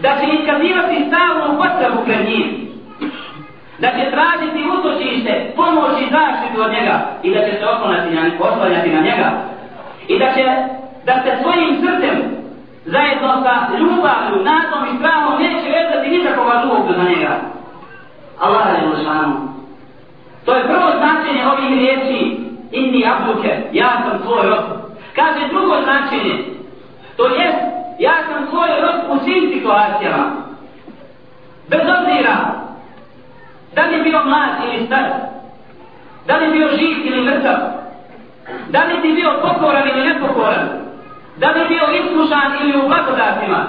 da 0.01 0.09
će 0.19 0.25
iskazivati 0.27 1.05
stavnu 1.07 1.57
potrebu 1.57 1.97
pred 2.05 2.25
njim, 2.29 2.69
da 3.79 3.87
će 3.87 4.11
tražiti 4.11 4.69
utočište, 4.75 5.53
pomoć 5.55 6.01
i 6.01 6.11
zaštitu 6.11 6.61
od 6.61 6.71
njega 6.71 6.95
i 7.23 7.33
da 7.33 7.39
će 7.39 7.51
se 7.59 7.65
oslanjati 8.39 8.89
na 8.89 9.01
njega 9.01 9.31
i 10.07 10.19
da 10.19 10.25
će 10.33 10.43
da 11.05 11.13
se 11.23 11.41
svojim 11.41 11.71
srcem 11.81 12.17
zajedno 12.85 13.43
sa 13.43 13.77
ljubavlju, 13.77 14.43
nadom 14.43 14.83
i 14.91 14.97
strahom 14.97 15.41
neće 15.41 15.69
vezati 15.69 16.09
nikakvoga 16.09 16.61
drugog 16.61 16.87
do 16.87 17.03
njega. 17.09 17.39
Allah 18.39 18.67
je 18.67 18.89
ušanu. 18.89 19.58
To 20.49 20.55
je 20.55 20.67
prvo 20.67 20.89
značenje 20.97 21.47
ovih 21.47 21.77
riječi 21.79 22.37
inni 22.71 23.05
abduke, 23.07 23.57
ja 23.71 23.89
sam 24.03 24.21
tvoj 24.21 24.49
rob. 24.49 24.65
Kaže 25.15 25.47
drugo 25.51 25.75
značenje, 25.83 26.43
to 27.17 27.27
jest 27.27 27.57
ja 27.99 28.13
sam 28.27 28.47
tvoj 28.47 28.69
rob 28.81 28.95
u 29.09 29.23
svim 29.23 29.51
situacijama. 29.53 30.25
Bez 31.67 31.81
obzira 31.81 32.35
da 33.75 33.81
li 33.81 34.03
bio 34.03 34.23
mlad 34.23 34.49
ili 34.65 34.85
star, 34.85 35.05
da 36.27 36.37
li 36.37 36.51
bio 36.51 36.67
živ 36.67 37.05
ili 37.05 37.21
mrtav, 37.21 37.59
da 38.69 38.83
li 38.83 39.01
ti 39.01 39.13
bio 39.13 39.31
pokoran 39.41 39.87
ili 39.89 40.07
nepokoran, 40.07 40.67
da 41.37 41.47
li 41.49 41.67
bio 41.67 41.83
iskušan 41.99 42.51
ili 42.61 42.77
u 42.77 42.87
blagodatima. 42.87 43.67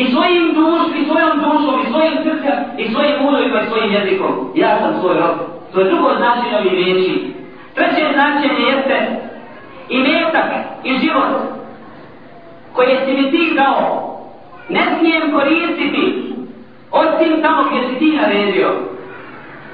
I 0.00 0.04
svojim 0.12 0.54
duš, 0.54 0.82
i 1.00 1.04
svojom 1.04 1.32
dušom, 1.44 1.80
i 1.80 1.90
svojim 1.90 2.16
srcem, 2.24 2.58
i 2.78 2.84
svojim 2.92 3.16
udovima, 3.28 3.60
i 3.60 3.68
svojim 3.68 3.92
jezikom. 3.92 4.32
Ja 4.54 4.78
sam 4.80 5.00
svoj 5.00 5.14
rob. 5.14 5.36
To 5.72 5.80
je 5.80 5.90
drugo 5.90 6.08
značenje 6.16 6.56
ovih 6.56 6.72
riječi. 6.72 7.34
Treće 7.74 8.12
značenje 8.14 8.60
jeste 8.68 8.96
i 9.88 9.98
metak, 9.98 10.50
i 10.84 10.98
život, 10.98 11.32
koje 12.72 13.06
si 13.06 13.12
mi 13.12 13.30
ti 13.30 13.54
dao, 13.54 14.18
ne 14.68 14.82
smijem 14.98 15.32
koristiti, 15.32 16.32
osim 16.90 17.42
tamo 17.42 17.62
gdje 17.70 17.88
si 17.88 17.98
ti 17.98 18.18
naredio. 18.20 18.70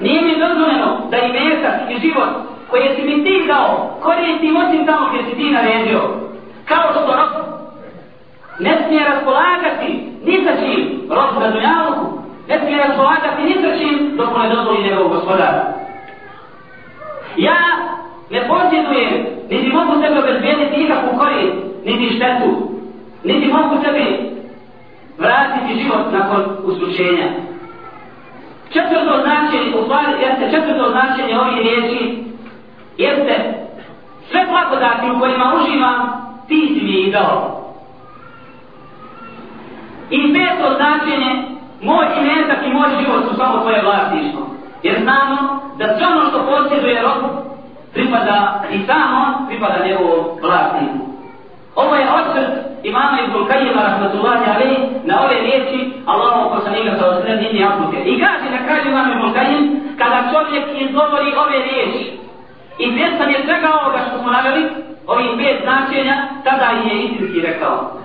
Nije 0.00 0.22
mi 0.22 0.38
dozvoljeno 0.38 1.06
da 1.10 1.16
i 1.18 1.32
metak 1.32 1.90
i 1.90 2.00
život 2.00 2.30
koje 2.70 2.94
si 2.94 3.02
mi 3.02 3.24
ti 3.24 3.44
dao 3.46 3.98
koristim 4.02 4.56
osim 4.56 4.86
tamo 4.86 5.08
gdje 5.08 5.24
si 5.24 5.36
ti 5.36 5.50
naredio. 5.50 6.00
Kao 6.68 6.90
što 6.90 7.16
rob 7.16 7.51
ne 8.62 8.72
smije 8.86 9.04
raspolagati 9.04 9.88
ni 10.24 10.44
sa 10.44 10.52
čim 10.60 10.80
rob 11.10 11.42
za 11.42 11.50
dunjaluku. 11.50 12.06
Ne 12.48 12.58
smije 12.60 12.78
raspolagati 12.78 13.42
ni 13.42 13.54
sa 13.62 13.78
čim 13.78 14.16
dok 14.16 14.28
mu 14.32 14.38
ne 14.38 14.54
dozvoli 14.54 14.82
njegov 14.82 15.08
gospodar. 15.08 15.54
Ja 17.36 17.58
ne 18.30 18.48
posjedujem, 18.48 19.26
niti 19.50 19.72
mogu 19.72 19.92
sebe 20.02 20.18
obezbijediti 20.18 20.76
nikakvu 20.76 21.18
korist, 21.18 21.56
niti 21.84 22.14
štetu, 22.16 22.50
niti 23.24 23.52
mogu 23.52 23.74
sebi 23.84 24.32
vratiti 25.18 25.80
život 25.82 26.12
nakon 26.12 26.42
uslučenja. 26.64 27.28
Četvrto 28.72 29.22
značenje, 29.24 29.76
u 29.78 29.84
stvari, 29.84 30.12
jeste 30.22 30.50
četvrto 30.50 30.90
značenje 30.90 31.38
ovih 31.38 31.58
riječi, 31.58 32.24
jeste 32.96 33.34
sve 34.30 34.46
blagodati 34.50 35.10
u 35.10 35.20
kojima 35.20 35.54
uživam, 35.56 35.98
ti 36.48 36.70
si 36.74 36.84
mi 36.84 36.92
ih 36.92 37.12
dao. 37.12 37.61
I 40.32 40.34
peto 40.34 40.74
značenje, 40.76 41.32
moj 41.82 42.06
imetak 42.20 42.60
i 42.66 42.72
moj 42.72 42.88
život 43.00 43.22
su 43.28 43.36
samo 43.36 43.60
tvoje 43.62 43.82
vlasništvo. 43.82 44.42
Jer 44.82 45.02
znamo 45.02 45.36
da 45.78 45.84
sve 45.96 46.06
ono 46.06 46.30
što 46.30 46.46
posjeduje 46.46 47.02
rob, 47.02 47.22
pripada 47.92 48.62
i 48.72 48.78
samo 48.86 49.46
pripada 49.48 49.86
njegovom 49.86 50.24
vlasniku. 50.42 51.00
Ovo 51.74 51.94
je 51.94 52.12
osvrt 52.18 52.52
imama 52.82 53.18
Ibn 53.20 53.46
Kajima 53.48 53.82
rahmatullahi 53.82 54.44
alaih 54.54 54.78
na 55.04 55.14
ove 55.24 55.36
riječi 55.40 55.92
Allahom 56.06 56.46
poslanika 56.54 56.98
sa 56.98 57.08
osrednjeni 57.10 57.64
apuke. 57.64 57.98
I 58.04 58.20
kaže 58.20 58.46
na 58.56 58.66
kraju 58.66 58.90
imam 58.90 59.12
Ibn 59.12 59.32
Kajim 59.34 59.64
kada 59.98 60.28
čovjek 60.32 60.64
izgovori 60.80 61.30
ove 61.44 61.58
riječi 61.68 62.04
i 62.78 62.84
svjestan 62.94 63.30
je 63.30 63.44
svega 63.44 63.68
ovoga 63.80 63.98
što 64.06 64.18
smo 64.18 64.30
naveli, 64.32 64.62
ovih 65.06 65.30
pet 65.38 65.56
značenja, 65.62 66.16
tada 66.44 66.66
je 66.84 67.02
istinski 67.02 67.40
rekao. 67.40 68.01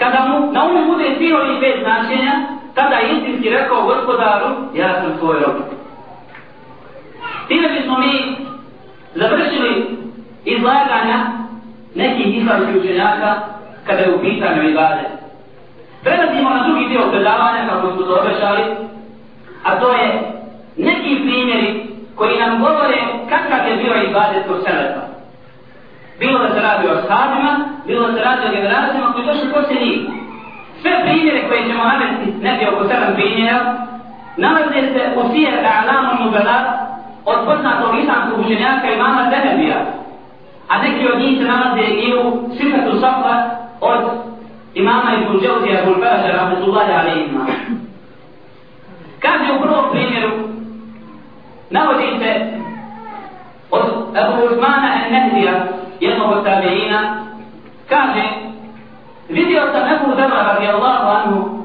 Kada 0.00 0.20
mu 0.24 0.52
na 0.52 0.64
umu 0.64 0.96
bude 0.96 1.14
svi 1.16 1.32
ovih 1.32 1.60
pet 1.60 1.84
značenja, 1.84 2.32
tada 2.74 2.96
je 2.96 3.12
istinski 3.12 3.48
rekao 3.50 3.82
gospodaru, 3.82 4.48
ja 4.74 5.00
sam 5.00 5.18
tvoj 5.18 5.36
rob. 5.40 5.56
Time 7.48 7.68
bismo 7.68 7.98
mi 7.98 8.36
završili 9.14 9.98
izlaganja 10.44 11.18
nekih 11.94 12.38
islamskih 12.38 12.76
učenjaka 12.76 13.30
kada 13.86 14.00
je 14.00 14.14
u 14.14 14.20
pitanju 14.20 14.68
ibade. 14.70 15.04
Prelazimo 16.02 16.50
na 16.50 16.62
drugi 16.66 16.88
dio 16.88 17.10
predavanja 17.10 17.68
kako 17.68 17.92
smo 17.92 18.02
to 18.02 18.20
obećali, 18.20 18.62
a 19.64 19.80
to 19.80 19.92
je 19.92 20.32
neki 20.76 21.22
primjeri 21.22 21.86
koji 22.14 22.38
nam 22.38 22.60
govore 22.60 22.98
kakav 23.28 23.68
je 23.68 23.76
bio 23.76 23.94
ibadet 24.08 24.46
kod 24.48 24.62
Selefa. 24.64 25.10
Bilo 26.20 26.38
da 26.38 26.48
se 26.54 26.60
radi 26.60 26.86
o 26.88 27.02
sahabima, 27.08 27.52
bilo 27.86 28.06
da 28.06 28.14
se 28.14 28.20
radi 28.24 28.46
o 28.46 28.52
generacijama 28.56 29.12
koji 29.12 29.26
došli 29.26 29.52
poslije 29.54 29.80
njih. 29.84 30.00
Sve 30.82 30.92
primjere 31.02 31.48
koje 31.48 31.66
ćemo 31.68 31.84
navesti, 31.84 32.26
neki 32.42 32.64
oko 32.66 32.88
sedam 32.88 33.14
primjera, 33.14 33.58
nalaze 34.36 34.80
se 34.92 35.02
u 35.16 35.32
Sijer 35.32 35.54
A'lamu 35.74 36.24
Nubela 36.24 36.58
od 37.24 37.38
poznatog 37.46 37.98
islamskog 38.02 38.40
učenjaka 38.40 38.90
imama 38.90 39.30
Zehebija, 39.30 39.76
a 40.68 40.82
neki 40.82 41.08
od 41.12 41.18
njih 41.18 41.38
se 41.38 41.44
nalaze 41.44 41.80
i 41.80 42.14
u 42.14 42.48
Sifatu 42.56 43.00
Safa 43.00 43.34
od 43.80 44.00
imama 44.74 45.10
Ibn 45.14 45.40
Dželzija 45.40 45.82
Ibn 45.82 46.00
Beraša, 46.00 46.36
rahmetullahi 46.36 46.92
alaihima. 46.92 47.46
Kaže 49.20 49.52
u 49.52 49.62
prvom 49.62 49.84
primjeru, 49.90 50.30
navodi 51.70 52.18
se 52.18 52.60
od 53.70 53.82
Abu 54.16 54.42
Usmana 54.44 54.88
al-Nahdija, 55.00 55.79
jednog 56.00 56.32
od 56.32 56.44
tabeina, 56.44 57.26
kaže, 57.88 58.22
vidio 59.28 59.62
sam 59.72 59.82
Abu 59.82 60.14
Dara 60.14 60.52
radijallahu 60.52 61.06
anhu, 61.08 61.60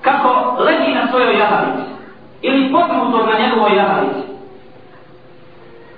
kako 0.00 0.56
leži 0.62 0.94
na 0.94 1.08
svojoj 1.10 1.38
jahalici, 1.38 1.88
ili 2.42 2.72
poknutog 2.72 3.28
na 3.28 3.46
njegovoj 3.46 3.76
jahalici. 3.76 4.32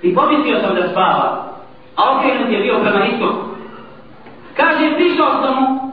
I 0.01 0.15
pomislio 0.15 0.59
sam 0.59 0.75
da 0.75 0.89
spava, 0.89 1.45
a 1.95 2.17
okrenut 2.17 2.51
je 2.51 2.59
bio 2.59 2.79
prema 2.79 3.05
istoku. 3.05 3.45
Kaže, 4.55 4.95
prišao 4.95 5.41
sam 5.41 5.55
mu 5.55 5.91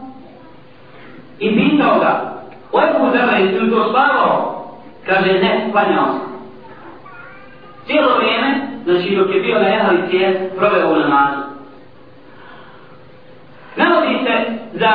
i 1.38 1.56
pitao 1.56 1.98
ga, 1.98 2.32
o 2.72 2.80
Ebu 2.80 3.10
Zerra, 3.12 3.36
jesi 3.36 3.60
li 3.60 3.70
to 3.70 3.88
spavao? 3.88 4.64
Kaže, 5.06 5.32
ne, 5.32 5.68
klanjao 5.72 6.04
sam. 6.04 6.32
Cijelo 7.86 8.16
vrijeme, 8.16 8.71
znači 8.84 9.16
dok 9.16 9.34
je 9.34 9.40
bio 9.40 9.58
na 9.58 9.68
jahalici, 9.68 10.16
je 10.16 10.50
proveo 10.56 10.92
u 10.92 10.96
namazu. 10.96 11.42
Navodi 13.76 14.18
se 14.24 14.58
za 14.72 14.90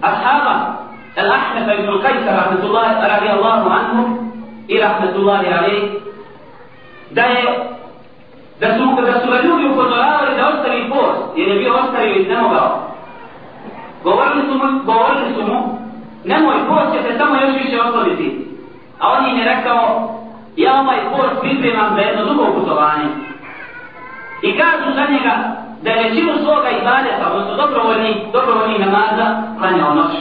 ashaba 0.00 0.82
Al-Ahnefa 1.16 1.74
ibn 1.74 2.02
Kajsa, 2.02 2.36
rahmetullahi, 2.36 2.94
radijallahu 3.08 3.70
anhu, 3.70 4.02
i 4.68 4.80
rahmetullahi 4.80 5.46
alaih, 5.46 5.82
da 7.10 7.22
je 7.22 7.72
da 8.60 8.68
su, 8.76 8.84
da 9.06 9.20
su 9.20 9.30
ga 9.30 9.40
ljudi 9.42 9.64
upozoravali 9.72 10.36
da 10.36 10.48
ostavi 10.48 10.90
post, 10.90 11.22
jer 11.36 11.48
je 11.48 11.58
bio 11.58 11.74
ostavio 11.74 12.14
i 12.14 12.28
ne 12.28 12.42
mogao. 12.42 12.92
Govorili 14.04 14.42
su 14.48 14.54
mu, 14.54 14.84
govorili 14.84 15.34
su 15.34 15.42
mu, 15.46 15.78
nemoj 16.24 16.54
post 16.68 16.92
će 16.92 17.02
se 17.02 17.18
samo 17.18 17.34
još 17.36 17.54
više 17.64 17.80
osloviti. 17.80 18.46
A 18.98 19.12
on 19.12 19.30
im 19.30 19.38
je 19.38 19.44
rekao, 19.44 20.10
ja 20.56 20.80
ovaj 20.80 20.98
kurs 21.12 21.40
pripremam 21.40 21.94
za 21.94 22.00
jedno 22.00 22.24
dugo 22.24 22.52
putovanje. 22.54 23.08
I 24.42 24.58
kažu 24.58 24.94
za 24.94 25.04
njega 25.12 25.62
da 25.82 25.90
je 25.90 26.08
većinu 26.08 26.32
svoga 26.44 26.70
ibadeta, 26.70 27.32
odnosno 27.32 27.56
dobrovoljni, 27.56 28.26
dobrovoljni 28.32 28.78
namaza, 28.78 29.42
klanjao 29.58 29.94
noć. 29.94 30.12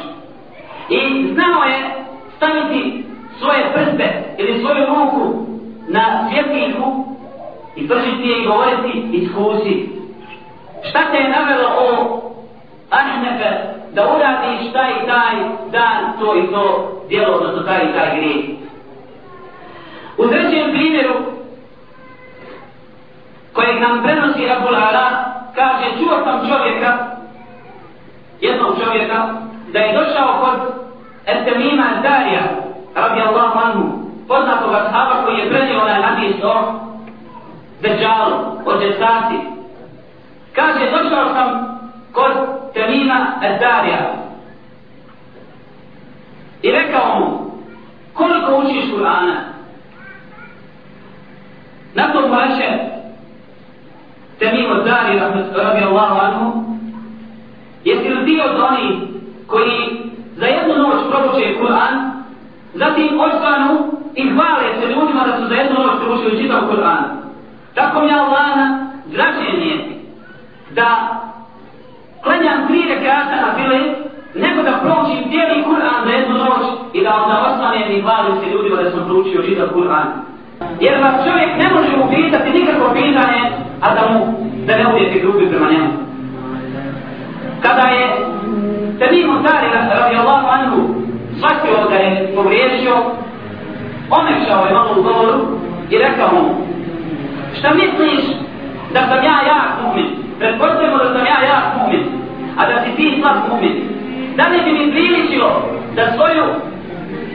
I 0.89 1.27
znao 1.33 1.63
je 1.63 2.05
staviti 2.37 3.05
svoje 3.39 3.73
prste 3.73 4.35
ili 4.37 4.59
svoju 4.59 4.85
ruku 4.85 5.45
na 5.87 6.29
svjetliku 6.29 7.05
i 7.75 7.87
pržiti 7.87 8.29
je 8.29 8.41
i 8.41 8.45
govoriti 8.45 9.07
iskusi. 9.11 9.89
šta 10.89 10.99
te 11.11 11.17
je 11.17 11.29
navelo 11.29 11.69
o 11.79 12.21
Ahnefe 12.89 13.49
da 13.93 14.15
uradiš 14.15 14.73
taj 14.73 14.91
i 14.91 15.07
taj 15.07 15.35
dan, 15.71 16.13
to 16.19 16.35
i 16.35 16.51
to 16.51 16.91
djelo, 17.09 17.35
odnosno 17.35 17.61
taj 17.63 17.83
i 17.83 17.93
taj 17.93 18.15
grijeh. 18.17 18.45
U 20.21 20.27
trećem 20.27 20.71
primjeru, 20.71 21.13
kojeg 23.53 23.81
nam 23.81 24.03
prenosi 24.03 24.49
Abul 24.49 24.75
Ala, 24.75 25.07
kaže, 25.55 25.86
čuo 25.99 26.23
sam 26.23 26.49
čovjeka, 26.49 26.97
jednog 28.41 28.75
čovjeka, 28.84 29.27
da 29.73 29.79
je 29.79 29.97
došao 29.97 30.39
kod 30.39 30.73
Etemima 31.25 31.88
Darija, 32.03 32.41
radi 32.95 33.21
Allahu 33.21 33.60
anhu, 33.65 33.84
poznatog 34.27 34.73
ashaba 34.73 35.25
koji 35.25 35.38
je 35.38 35.49
prenio 35.49 35.81
onaj 35.81 36.01
hadis 36.01 36.36
o 36.43 36.73
Dejalu, 37.81 38.36
o 38.65 38.79
Džesati. 38.79 39.39
Kaže, 40.55 40.91
došao 40.91 41.34
sam 41.34 41.79
kod 42.13 42.31
Temima 42.73 43.25
Darija 43.41 44.13
i 46.62 46.71
rekao 46.71 47.19
mu, 47.19 47.51
koliko 48.13 48.55
učiš 48.55 48.91
Kur'ana? 48.91 49.61
Na 51.93 52.13
tom 52.13 52.32
Temimo 54.39 54.75
Temim 54.75 54.84
Dari, 54.86 55.19
radi 55.56 55.84
Allahu 55.84 56.15
anhu, 56.25 56.45
jesi 57.84 58.10
li 58.10 58.25
ti 58.25 58.41
od 58.41 58.60
onih 58.60 58.99
koji 59.47 60.12
za 60.36 60.45
jednu 60.45 60.73
noć 60.77 60.99
probuče 61.12 61.60
Kur'an, 61.60 61.93
zatim 62.73 63.19
ostanu 63.19 63.91
i 64.15 64.30
hvale 64.30 64.67
se 64.80 64.88
ljudima 64.88 65.23
da 65.27 65.38
su 65.38 65.47
za 65.47 65.56
jednu 65.56 65.80
noć 65.80 65.99
probučili 66.01 66.41
čitav 66.41 66.62
Kur'an. 66.69 67.04
Tako 67.75 68.01
mi 68.01 68.13
Allahna 68.13 68.88
draženje 69.06 69.75
da 70.71 70.88
klanjam 72.23 72.67
tri 72.67 72.82
rekata 72.88 73.36
na 73.45 73.54
file, 73.56 73.80
nego 74.36 74.63
da 74.63 74.80
proučim 74.84 75.30
cijeli 75.30 75.63
Kur'an 75.63 76.06
za 76.06 76.12
jednu 76.12 76.36
noć 76.38 76.63
i 76.93 77.04
da 77.04 77.15
onda 77.15 77.51
ostanem 77.51 77.91
i 77.91 78.01
hvalim 78.01 78.36
se 78.39 78.49
ljudima 78.49 78.82
da 78.82 78.91
sam 78.91 79.06
proučio 79.06 79.41
čitav 79.41 79.67
Kur'an. 79.73 80.30
Jer 80.80 81.04
vas 81.04 81.15
čovjek 81.26 81.52
ne 81.58 81.67
može 81.76 81.91
upitati 82.06 82.60
nikakvo 82.60 82.93
pitanje, 82.93 83.41
a 83.82 83.95
da 83.95 84.02
mu 84.10 84.19
da 84.65 84.78
ne 84.78 84.88
uvijek 84.88 85.21
grubi 85.21 85.50
prema 85.50 85.71
njemu. 85.71 85.91
Kada 87.62 87.82
je 87.82 88.06
Temim 89.00 89.30
Utari 89.30 89.67
radi 89.74 90.15
Allahu 90.15 90.47
anhu 90.47 90.80
shvatio 91.38 91.89
da 91.89 91.95
je 91.95 92.34
pogriješio, 92.36 92.95
omešao 94.10 94.65
je 94.65 94.74
malo 94.74 94.91
u 94.97 95.04
govoru 95.04 95.39
i 95.89 95.97
rekao 95.97 96.30
mu 96.34 96.43
šta 97.60 97.69
misliš 97.74 98.26
da 98.93 99.00
sam 99.00 99.24
ja 99.24 99.38
ja 99.52 99.62
mu'min? 99.82 100.08
Pretpostavimo 100.39 100.97
da 100.97 101.13
sam 101.13 101.26
ja 101.26 101.38
ja 101.52 101.60
mu'min, 101.78 102.04
a 102.58 102.65
da 102.69 102.84
si 102.84 102.95
ti 102.95 103.21
slab 103.21 103.38
mu'min. 103.50 103.76
Da 104.38 104.43
li 104.47 104.62
bi 104.65 104.71
mi 104.71 104.91
priličilo 104.91 105.62
da 105.95 106.12
svoju 106.15 106.45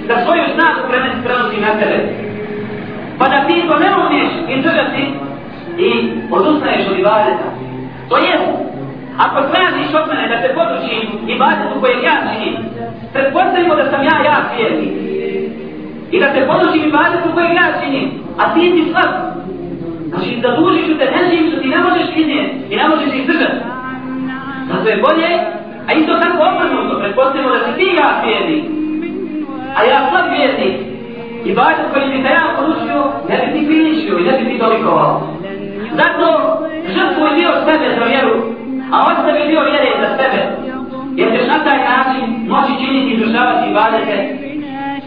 da 0.08 0.24
svoju 0.24 0.44
snagu 0.54 0.80
prenosi 1.24 1.60
na 1.60 1.80
tebe? 1.80 2.26
Pa 3.18 3.28
da 3.28 3.46
ti 3.46 3.64
to 3.68 3.78
ne 3.78 3.90
možeš 3.98 4.30
izdržati 4.56 5.02
i 5.78 5.90
odustaješ 6.30 6.86
od 6.90 6.98
ibadeta. 6.98 7.48
To 8.08 8.16
je, 8.16 8.32
Ako 9.24 9.38
tražiš 9.50 9.90
od 9.94 10.04
mene 10.08 10.28
da 10.28 10.36
te 10.42 10.48
podučim 10.58 11.02
ibadetu 11.34 11.80
kojeg 11.80 12.02
ja 12.02 12.16
činim, 12.28 12.54
pretpostavimo 13.12 13.74
da 13.74 13.84
sam 13.90 14.02
ja 14.02 14.16
ja 14.28 14.36
vjernik. 14.56 14.92
I 16.10 16.20
da 16.20 16.26
te 16.34 16.46
podučim 16.46 16.82
ibadetu 16.88 17.28
kojeg 17.34 17.52
ja 17.54 17.66
činim, 17.80 18.06
a 18.38 18.54
ti 18.54 18.60
ti 18.74 18.82
slab. 18.90 19.10
Znači, 20.08 20.30
da 20.42 20.56
dužiš 20.56 20.86
u 20.88 20.98
te 20.98 21.06
nežim 21.16 21.50
što 21.50 21.60
ti 21.62 21.68
ne 21.68 21.78
možeš 21.78 22.06
iznijeti 22.16 22.56
i 22.70 22.76
ne 22.76 22.88
možeš 22.88 23.10
izdržati. 23.14 23.60
Zato 24.68 24.88
je 24.88 25.02
bolje, 25.06 25.30
a 25.88 25.92
isto 25.92 26.12
tako 26.22 26.38
obrnuto, 26.50 27.00
pretpostavimo 27.00 27.50
da 27.50 27.58
si 27.64 27.78
ti 27.78 27.86
ja 28.00 28.08
vjernik. 28.24 28.64
A 29.76 29.84
ja 29.84 29.98
slab 30.10 30.26
vjernik. 30.36 30.85
I 31.44 31.54
bađa 31.54 31.84
koji 31.92 32.10
bi 32.10 32.22
te 32.22 32.28
ja 32.28 32.46
podučio, 32.56 32.98
ne 33.28 33.36
bi 33.42 33.58
ti 33.58 33.66
priličio 33.66 34.18
i 34.18 34.24
ne 34.24 34.38
bi 34.38 34.44
ti 34.50 34.58
dolikovao. 34.58 35.22
Zato 35.92 36.26
žrtvuj 36.94 37.36
dio 37.36 37.50
sebe 37.64 37.94
za 37.98 38.04
vjeru 38.04 38.56
a 38.92 38.96
ostavi 39.12 39.48
dio 39.48 39.62
vjere 39.64 39.90
za 40.00 40.08
sebe, 40.16 40.40
jer 41.16 41.28
ćeš 41.32 41.46
na 41.48 41.64
taj 41.64 41.78
način 41.78 42.24
moći 42.48 42.72
činiti 42.80 43.10
i 43.10 43.14
izvršavati 43.14 43.70
ibadete 43.70 44.36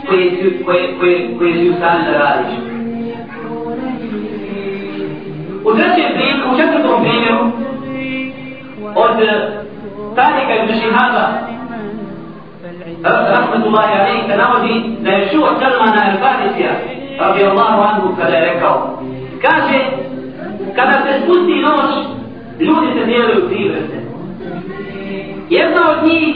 koje 0.07 0.25
koje, 0.65 0.99
koje, 0.99 1.37
koje 1.37 1.53
si 1.53 1.69
u 1.69 1.73
stanju 1.73 2.03
da 2.11 2.17
radiš. 2.17 2.53
U 5.65 5.73
trećem 5.75 6.11
primjeru, 6.13 6.53
u 6.53 6.57
četvrtom 6.57 7.01
primjeru, 7.01 7.45
od 8.95 9.21
eh, 9.21 9.63
Tarika 10.15 10.53
ibn 10.55 10.73
Šihaba, 10.79 11.25
Rahmetullahi 13.03 13.93
alaih, 13.99 14.23
se 14.27 14.37
navodi 14.37 14.95
da 14.99 15.09
je 15.11 15.29
čuo 15.31 15.47
Salmana 15.59 16.01
al-Farisija, 16.11 16.71
radi 17.19 17.43
Allahu 17.43 17.81
anhu, 17.81 18.15
kada 18.17 18.35
je 18.35 18.53
rekao, 18.53 18.99
kaže, 19.41 19.79
kada 20.75 20.91
se 20.91 21.21
spusti 21.23 21.61
noć, 21.61 21.91
ljudi 22.59 22.87
se 22.99 23.05
dijeli 23.05 23.41
u 23.41 23.47
tri 23.49 23.69
vrste. 23.69 23.97
Jedna 25.49 25.81
od 25.91 26.07
njih 26.07 26.35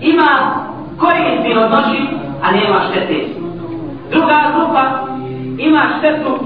ima 0.00 0.54
koristi 0.98 1.58
od 1.58 1.70
noći, 1.70 2.02
a 2.42 2.52
nema 2.52 2.80
štete. 2.90 3.24
Druga 4.10 4.38
grupa 4.56 4.82
ima 5.58 5.82
štetu, 5.98 6.38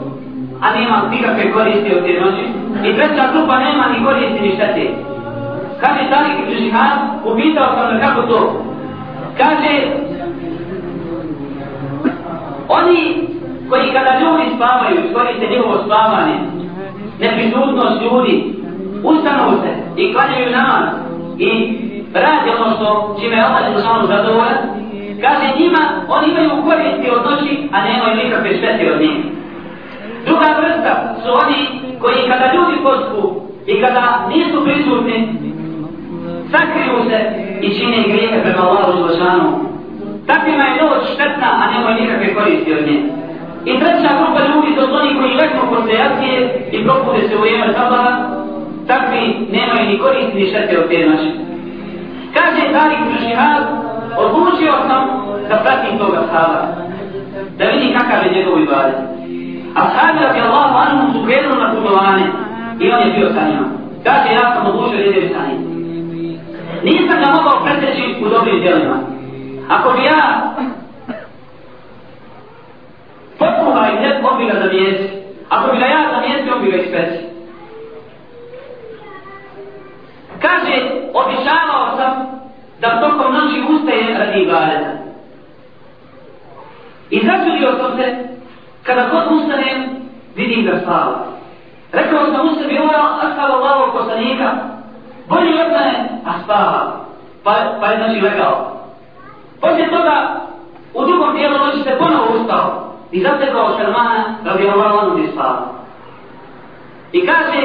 a 0.60 0.78
nema 0.78 1.02
nikakve 1.10 1.52
koristi 1.52 1.94
od 1.96 2.04
te 2.04 2.20
noći. 2.20 2.44
I 2.88 2.96
treća 2.96 3.32
grupa 3.32 3.58
nema 3.58 3.84
ni 3.88 4.04
koristi 4.04 4.40
ni 4.40 4.54
štete. 4.54 4.90
Kaže 5.80 6.10
Talik 6.10 6.48
i 6.48 6.54
Žihan, 6.54 6.98
upitao 7.24 7.76
sam 7.76 8.00
kako 8.00 8.22
to. 8.22 8.71
Kaže, 9.42 9.74
oni 12.68 13.28
koji 13.68 13.92
kada 13.92 14.20
ljudi 14.20 14.44
spavaju, 14.56 15.14
koriste 15.14 15.46
njihovo 15.50 15.76
spavanje, 15.86 16.34
neprisutnost 17.20 18.02
ljudi, 18.02 18.54
ustanu 19.04 19.60
se 19.62 19.70
i 19.96 20.12
klanjaju 20.12 20.50
namaz 20.50 20.88
i 21.38 21.50
radi 22.14 22.50
ono 22.56 22.76
što 22.76 23.16
čime 23.20 23.36
je 23.36 23.42
Allah 23.42 23.62
Đelšanu 23.68 24.06
zadovoljan, 24.06 24.58
kaže 25.20 25.46
njima, 25.58 25.82
oni 26.08 26.26
imaju 26.30 26.50
koristi 26.64 27.10
od 27.10 27.22
noći, 27.30 27.68
a 27.72 27.76
nemaju 27.84 28.24
nikakve 28.24 28.56
štete 28.58 28.92
od 28.92 29.00
njih. 29.00 29.16
Druga 30.26 30.46
vrsta 30.60 31.14
su 31.22 31.28
oni 31.42 31.60
koji 32.00 32.28
kada 32.28 32.52
ljudi 32.54 32.76
pospu 32.82 33.40
i 33.66 33.80
kada 33.80 34.28
nisu 34.34 34.64
prisutni, 34.64 35.28
sakriju 36.52 36.96
se 37.08 37.18
i 37.66 37.68
čine 37.76 37.98
grijehe 38.08 38.42
prema 38.42 38.62
Allahu 38.68 38.92
Đelšanu. 38.98 39.50
Takvima 40.26 40.64
je 40.64 40.82
noć 40.82 41.02
štetna, 41.14 41.48
a 41.62 41.70
nema 41.72 41.90
nikakve 42.00 42.34
koristi 42.34 42.74
od 42.74 42.86
nje. 42.86 42.98
I 43.64 43.72
treća 43.80 44.10
grupa 44.18 44.40
ljudi 44.48 44.76
to 44.76 44.82
su 44.86 44.94
oni 44.94 45.18
koji 45.18 45.40
leknu 45.40 45.62
posle 45.70 45.94
jacije 45.94 46.38
i 46.72 46.84
propude 46.84 47.28
se 47.28 47.36
u 47.36 47.40
vrijeme 47.40 47.72
sabaha, 47.72 48.12
takvi 48.86 49.22
nemaju 49.56 49.84
ni 49.88 49.98
koristi 49.98 50.38
ni 50.38 50.46
štete 50.46 50.78
od 50.78 50.88
te 50.88 51.06
noći. 51.06 51.30
Kaže 52.34 52.72
Tarik 52.72 53.04
Žihad, 53.20 53.64
odlučio 54.24 54.72
sam 54.88 55.02
da 55.48 55.56
pratim 55.64 55.98
toga 55.98 56.20
sahaba, 56.30 56.62
da 57.58 57.64
vidim 57.64 57.92
kakav 57.98 58.26
je 58.26 58.34
njegov 58.34 58.62
ibadet. 58.62 58.98
A 59.74 59.80
sahabi 59.90 60.18
radi 60.24 60.40
Allahu 60.40 60.76
anhu 60.84 61.12
su 61.12 61.26
krenuli 61.26 61.60
na 61.62 61.74
putovane 61.74 62.24
i 62.80 62.92
on 62.92 63.00
je 63.06 63.14
bio 63.16 63.28
sa 63.28 63.42
njima. 63.48 63.66
Kaže, 64.04 64.34
ja 64.34 64.54
sam 64.54 64.66
odlučio 64.66 64.98
da 64.98 65.04
idem 65.04 65.28
sa 65.34 65.46
njim. 65.48 65.71
Nisam 66.82 67.20
ga 67.20 67.32
mogao 67.32 67.64
preteći 67.64 68.24
u 68.24 68.28
dobrim 68.28 68.60
djelima. 68.60 68.96
Ako 69.68 69.92
bi 69.92 70.04
ja 70.04 70.52
potpuno 73.38 73.86
i 73.86 74.00
ne, 74.00 74.20
on 74.24 74.38
bi 74.38 74.46
ga 74.46 74.60
zamijesi. 74.60 75.08
Ako 75.48 75.72
bi 75.72 75.78
ga 75.78 75.86
ja 75.86 76.10
zamijesi, 76.12 76.50
on 76.50 76.62
bi 76.62 76.70
ga 76.70 76.76
ispeci. 76.76 77.24
Kaže, 80.40 80.74
obišavao 81.14 81.96
sam 81.96 82.32
da 82.80 83.00
tokom 83.00 83.34
noći 83.34 83.62
ustaje 83.68 84.18
radi 84.18 84.42
ibadeta. 84.42 84.92
I 87.10 87.20
začudio 87.26 87.76
sam 87.78 87.96
se, 87.96 88.16
kada 88.82 89.08
god 89.08 89.36
ustanem, 89.36 90.02
vidim 90.36 90.64
ga 90.66 90.78
spava. 90.82 91.26
Rekao 91.92 92.26
sam 92.26 92.46
u 92.46 92.54
sebi, 92.54 92.78
ovo 92.78 92.92
je 92.92 92.98
astalo 93.22 93.60
lavo 93.60 93.92
poslanika, 93.92 94.71
bolje 95.28 95.64
od 95.64 95.72
mene, 95.72 96.08
a 96.26 96.30
spava. 96.44 96.96
Pa, 97.44 97.52
pa 97.80 97.86
je 97.86 97.96
znači 97.96 98.20
legao. 98.20 98.72
Poslije 99.60 99.90
toga, 99.90 100.40
u 100.94 101.04
drugom 101.04 101.36
dijelu 101.36 101.58
noći 101.58 101.82
se 101.82 101.98
ponovo 101.98 102.26
ustao 102.40 102.94
i 103.12 103.22
zatekao 103.22 103.76
Šermana 103.78 104.24
da 104.44 104.54
bi 104.54 104.66
ovo 104.66 104.82
lavo 104.82 105.10
bi 105.10 105.28
spava. 105.32 105.66
I 107.12 107.26
kaže, 107.26 107.62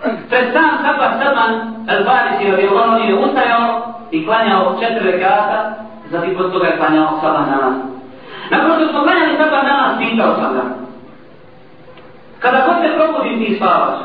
Pred 0.00 0.52
sam 0.52 0.80
Saba 0.80 1.20
Salman 1.20 1.84
Al-Farisi 1.84 2.48
radi 2.48 2.64
Allah 2.68 3.04
je 3.04 3.14
ustajao 3.14 3.94
i 4.10 4.24
klanjao 4.24 4.76
četiri 4.80 5.10
rekata, 5.10 5.74
zatim 6.10 6.36
pod 6.36 6.52
toga 6.52 6.66
je 6.66 6.76
klanjao 6.76 7.18
Saba 7.20 7.40
namaz. 7.40 7.74
Nakon 8.50 8.70
što 8.76 8.88
smo 8.88 9.02
klanjali 9.02 9.36
Saba 9.36 9.62
namaz, 9.62 9.98
pitao 9.98 10.34
sam 10.34 10.54
ga. 10.54 10.62
Kada 12.38 12.66
god 12.66 12.76
se 12.82 12.96
probudim 12.96 13.38
ti 13.38 13.56
spavaš, 13.56 13.98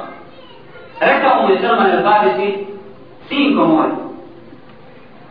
Rekao 0.99 1.41
mu 1.41 1.53
je 1.53 1.59
Salman 1.61 1.91
al-Farisi, 1.91 2.65
sinko 3.27 3.65
moj, 3.65 3.89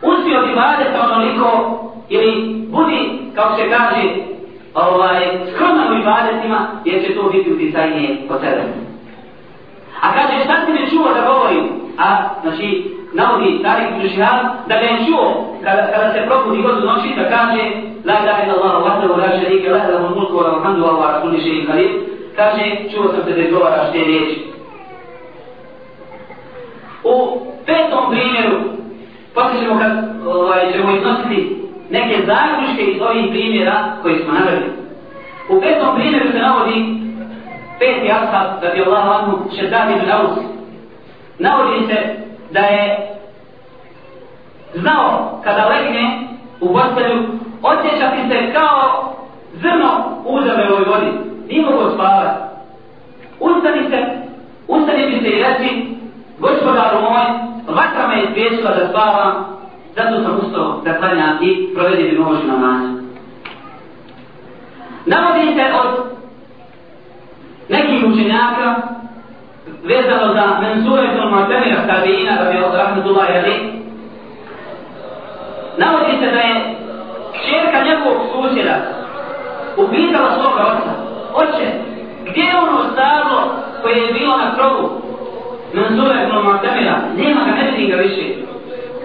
uspio 0.01 0.41
ti 0.41 0.53
vadeta 0.55 1.09
onoliko, 1.11 1.79
ili 2.09 2.65
budi, 2.71 3.31
kao 3.35 3.55
se 3.55 3.69
kaže, 3.69 4.03
ovaj, 4.73 5.21
skromno 5.53 5.83
u 5.91 5.99
ibadetima, 6.01 6.67
jer 6.85 7.05
će 7.05 7.15
to 7.15 7.29
biti 7.29 7.53
uticajnije 7.53 8.17
po 8.27 8.33
tebe. 8.33 8.63
A 10.01 10.13
kaže, 10.13 10.43
šta 10.43 10.55
si 10.65 10.71
me 10.71 10.89
čuo 10.89 11.13
da 11.13 11.27
govorim? 11.27 11.69
A, 11.97 12.29
znači, 12.41 12.91
navodi 13.13 13.59
Tarik 13.63 14.01
Dušihar, 14.01 14.39
da 14.67 14.75
ga 14.75 14.85
je 14.85 15.05
čuo 15.07 15.55
kada, 15.63 15.81
kada 15.91 16.13
se 16.13 16.27
probudi 16.27 16.61
god 16.61 16.83
u 16.83 16.85
noći, 16.85 17.09
da 17.17 17.29
kaže, 17.29 17.61
La 18.05 18.13
ilaha 18.23 18.43
illa 18.43 18.55
Allah, 18.57 18.83
vahdahu 18.83 19.19
la 19.19 19.29
šarike, 19.39 19.69
la 19.69 19.77
ilaha 19.77 20.15
mulku, 20.15 20.37
wa 20.37 20.45
alhamdu, 20.55 20.83
wa 20.85 20.93
wa 20.99 21.11
rasuli 21.11 21.37
še'in 21.37 21.67
kalim, 21.67 21.91
kaže, 22.35 22.63
čuo 22.91 23.07
sam 23.13 23.23
se 23.25 23.31
da 23.31 23.41
izgovaraš 23.41 23.91
te 23.91 23.97
riječi. 23.97 24.54
U 27.05 27.39
petom 27.65 28.03
primjeru, 28.09 28.57
poslije 29.33 29.63
ćemo 29.63 29.79
kad 29.79 29.91
ovaj, 30.27 30.71
ćemo 30.73 30.95
iznositi 30.95 31.61
neke 31.89 32.25
zaključke 32.25 32.83
iz 32.83 33.01
ovih 33.01 33.25
primjera 33.29 33.97
koji 34.01 34.19
smo 34.19 34.33
naveli. 34.33 34.65
U 35.49 35.61
petom 35.61 35.95
primjeru 35.95 36.31
se 36.31 36.37
navodi 36.37 36.95
peti 37.79 38.11
ashab, 38.11 38.61
da 38.61 38.69
bi 38.69 38.81
Allah 38.81 39.07
vanhu, 39.07 39.37
šedad 39.59 39.89
ibn 39.89 40.11
Aus. 40.11 40.37
Navodi 41.39 41.87
se 41.87 42.15
da 42.51 42.59
je 42.59 43.15
znao 44.73 45.41
kada 45.43 45.67
legne 45.67 46.27
u 46.61 46.73
postelju, 46.73 47.23
osjećati 47.63 48.29
se 48.29 48.53
kao 48.53 49.13
zrno 49.53 49.89
u 50.25 50.35
uzavevoj 50.35 50.83
vodi. 50.87 51.11
Nije 51.47 51.65
mogo 51.65 51.91
spavati. 51.91 52.39
Ustani 53.39 53.89
se, 53.89 54.05
ustani 54.67 55.05
bi 55.07 55.19
se 55.21 55.29
i 55.29 55.43
reći, 55.43 55.94
gospodaru 56.39 57.01
moj, 57.01 57.25
vatra 57.67 58.07
me 58.07 58.41
je 58.41 58.49
da 58.63 58.87
spavam, 58.89 59.45
zato 59.95 60.23
sam 60.23 60.39
ustao 60.43 60.81
da 60.85 60.97
klanjam 60.97 61.37
i 61.41 61.73
provedim 61.73 62.09
bi 62.09 62.17
noć 62.19 62.39
na 62.47 62.57
nas. 62.57 62.81
Navodi 65.05 65.55
se 65.55 65.65
od 65.83 66.05
nekih 67.69 68.03
učenjaka 68.05 68.75
vezano 69.83 70.33
za 70.33 70.59
mensure 70.61 71.03
ibn 71.03 71.21
Mu'tamira 71.33 71.87
Tabiina 71.87 72.37
radi 72.37 72.57
Allah 72.57 72.73
rahmetullahi 72.73 73.33
ali 73.37 73.55
navodi 75.77 76.17
se 76.19 76.31
da 76.31 76.39
je 76.39 76.75
čerka 77.45 77.83
njegovog 77.85 78.21
susjeda 78.31 78.75
upitala 79.77 80.31
svoga 80.33 80.63
oca 80.63 80.93
oče, 81.33 81.67
gdje 82.29 82.41
je 82.41 82.57
ono 82.57 82.91
stablo 82.91 83.41
koje 83.81 83.95
je 83.97 84.13
bilo 84.13 84.37
na 84.37 84.55
krovu 84.55 85.01
mensure 85.73 86.14
ibn 86.49 87.23
nema 87.23 87.41
ga, 87.45 87.51
ne 87.51 87.71
vidim 87.71 87.89
ga 87.89 87.95
više 87.95 88.23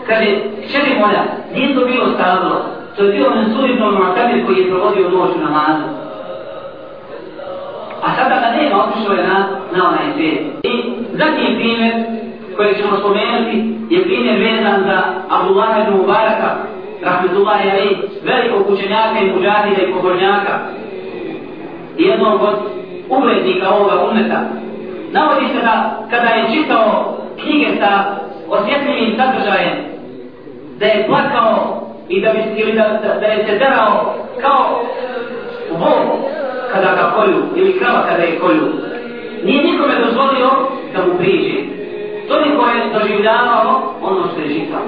kaže, 0.06 0.26
čeri 0.72 0.98
moja, 1.00 1.22
nije 1.54 1.74
to 1.74 1.84
bilo 1.86 2.06
stavilo, 2.14 2.64
to 2.96 3.04
je 3.04 3.12
bio 3.12 3.30
mensure 3.30 3.72
ibn 3.72 3.82
Mu'tamir 3.82 4.46
koji 4.46 4.56
je 4.58 4.70
provodio 4.70 5.08
noć 5.08 5.30
u 5.36 5.44
namazu 5.44 6.00
a 8.02 8.08
sada 8.16 8.36
ga 8.40 8.48
nema, 8.56 8.84
otišao 8.84 9.14
je 9.14 9.28
na, 9.28 9.38
na 9.76 9.88
onaj 9.88 10.12
svijet. 10.14 10.40
I 10.62 10.72
zadnji 11.12 11.56
primjer 11.56 11.94
koji 12.56 12.74
ćemo 12.74 12.96
spomenuti 12.98 13.56
je 13.90 14.04
primjer 14.04 14.36
vezan 14.38 14.82
za 14.84 15.02
Abdullah 15.30 15.68
ibn 15.80 15.96
Mubaraka, 15.96 16.50
rahmetullahi 17.02 17.70
alaih, 17.70 17.96
velikog 18.24 18.70
učenjaka 18.70 19.18
i 19.20 19.30
muđahida 19.32 19.82
i 19.82 19.92
pobožnjaka, 19.92 20.58
jednog 21.98 22.42
od 22.42 22.56
uglednika 23.08 23.70
ovoga 23.70 24.04
umeta. 24.10 24.40
Navodi 25.12 25.46
se 25.48 25.60
da 25.62 26.06
kada 26.10 26.26
je 26.26 26.50
čitao 26.54 27.19
knjige 27.42 27.68
sa 27.80 28.20
osjetljivim 28.48 29.16
sadržajem, 29.16 29.76
da 30.78 30.86
je 30.86 31.06
plakao 31.06 31.86
i 32.08 32.20
da, 32.20 32.32
bi, 32.32 32.60
ili 32.60 32.72
da, 32.72 33.00
da, 33.02 33.20
da 33.20 33.26
je 33.26 33.46
se 33.46 33.58
derao 33.58 34.14
kao 34.40 34.82
vol 35.70 36.18
kada 36.72 36.94
ga 36.94 37.12
kolju, 37.16 37.42
ili 37.56 37.78
krava 37.78 38.06
kada 38.08 38.22
je 38.22 38.38
kolju. 38.38 38.68
Nije 39.44 39.64
nikome 39.64 39.94
dozvolio 40.04 40.50
da 40.92 41.06
mu 41.06 41.18
priđe. 41.18 41.56
Toliko 42.28 42.62
je 42.68 42.92
doživljavao 42.98 43.94
ono 44.02 44.28
što 44.32 44.40
je 44.40 44.48
žitao. 44.48 44.86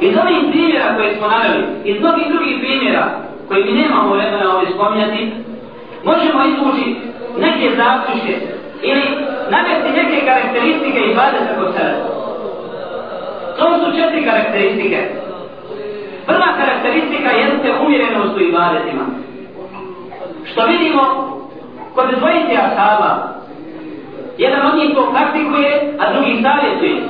Iz 0.00 0.16
ovih 0.22 0.50
primjera 0.50 0.96
koje 0.96 1.16
smo 1.16 1.28
naveli, 1.28 1.64
iz 1.84 2.00
mnogih 2.00 2.26
drugih 2.28 2.56
primjera 2.60 3.04
koji 3.48 3.64
mi 3.64 3.72
nemamo 3.72 4.14
vremena 4.14 4.54
ovdje 4.54 4.74
spominjati, 4.74 5.32
možemo 6.04 6.40
izvući 6.44 6.96
neke 7.38 7.76
zaključke 7.76 8.57
ili 8.82 9.02
navesti 9.50 9.90
neke 9.90 10.26
karakteristike 10.26 11.00
i 11.00 11.14
bade 11.14 11.38
za 11.48 11.60
kod 11.60 11.74
sebe. 11.74 11.94
To 13.58 13.78
su 13.78 13.96
četiri 13.96 14.24
karakteristike. 14.24 15.08
Prva 16.26 16.48
karakteristika 16.60 17.30
jeste 17.30 17.72
umjerenost 17.86 18.36
u 18.36 18.40
ibadetima. 18.40 19.04
Što 20.44 20.66
vidimo 20.66 21.02
kod 21.94 22.06
dvojice 22.18 22.54
ashaba, 22.66 23.38
jedan 24.38 24.66
od 24.66 24.76
njih 24.78 24.94
to 24.94 25.12
praktikuje, 25.12 25.94
a 25.98 26.12
drugi 26.12 26.42
savjetuje. 26.42 27.02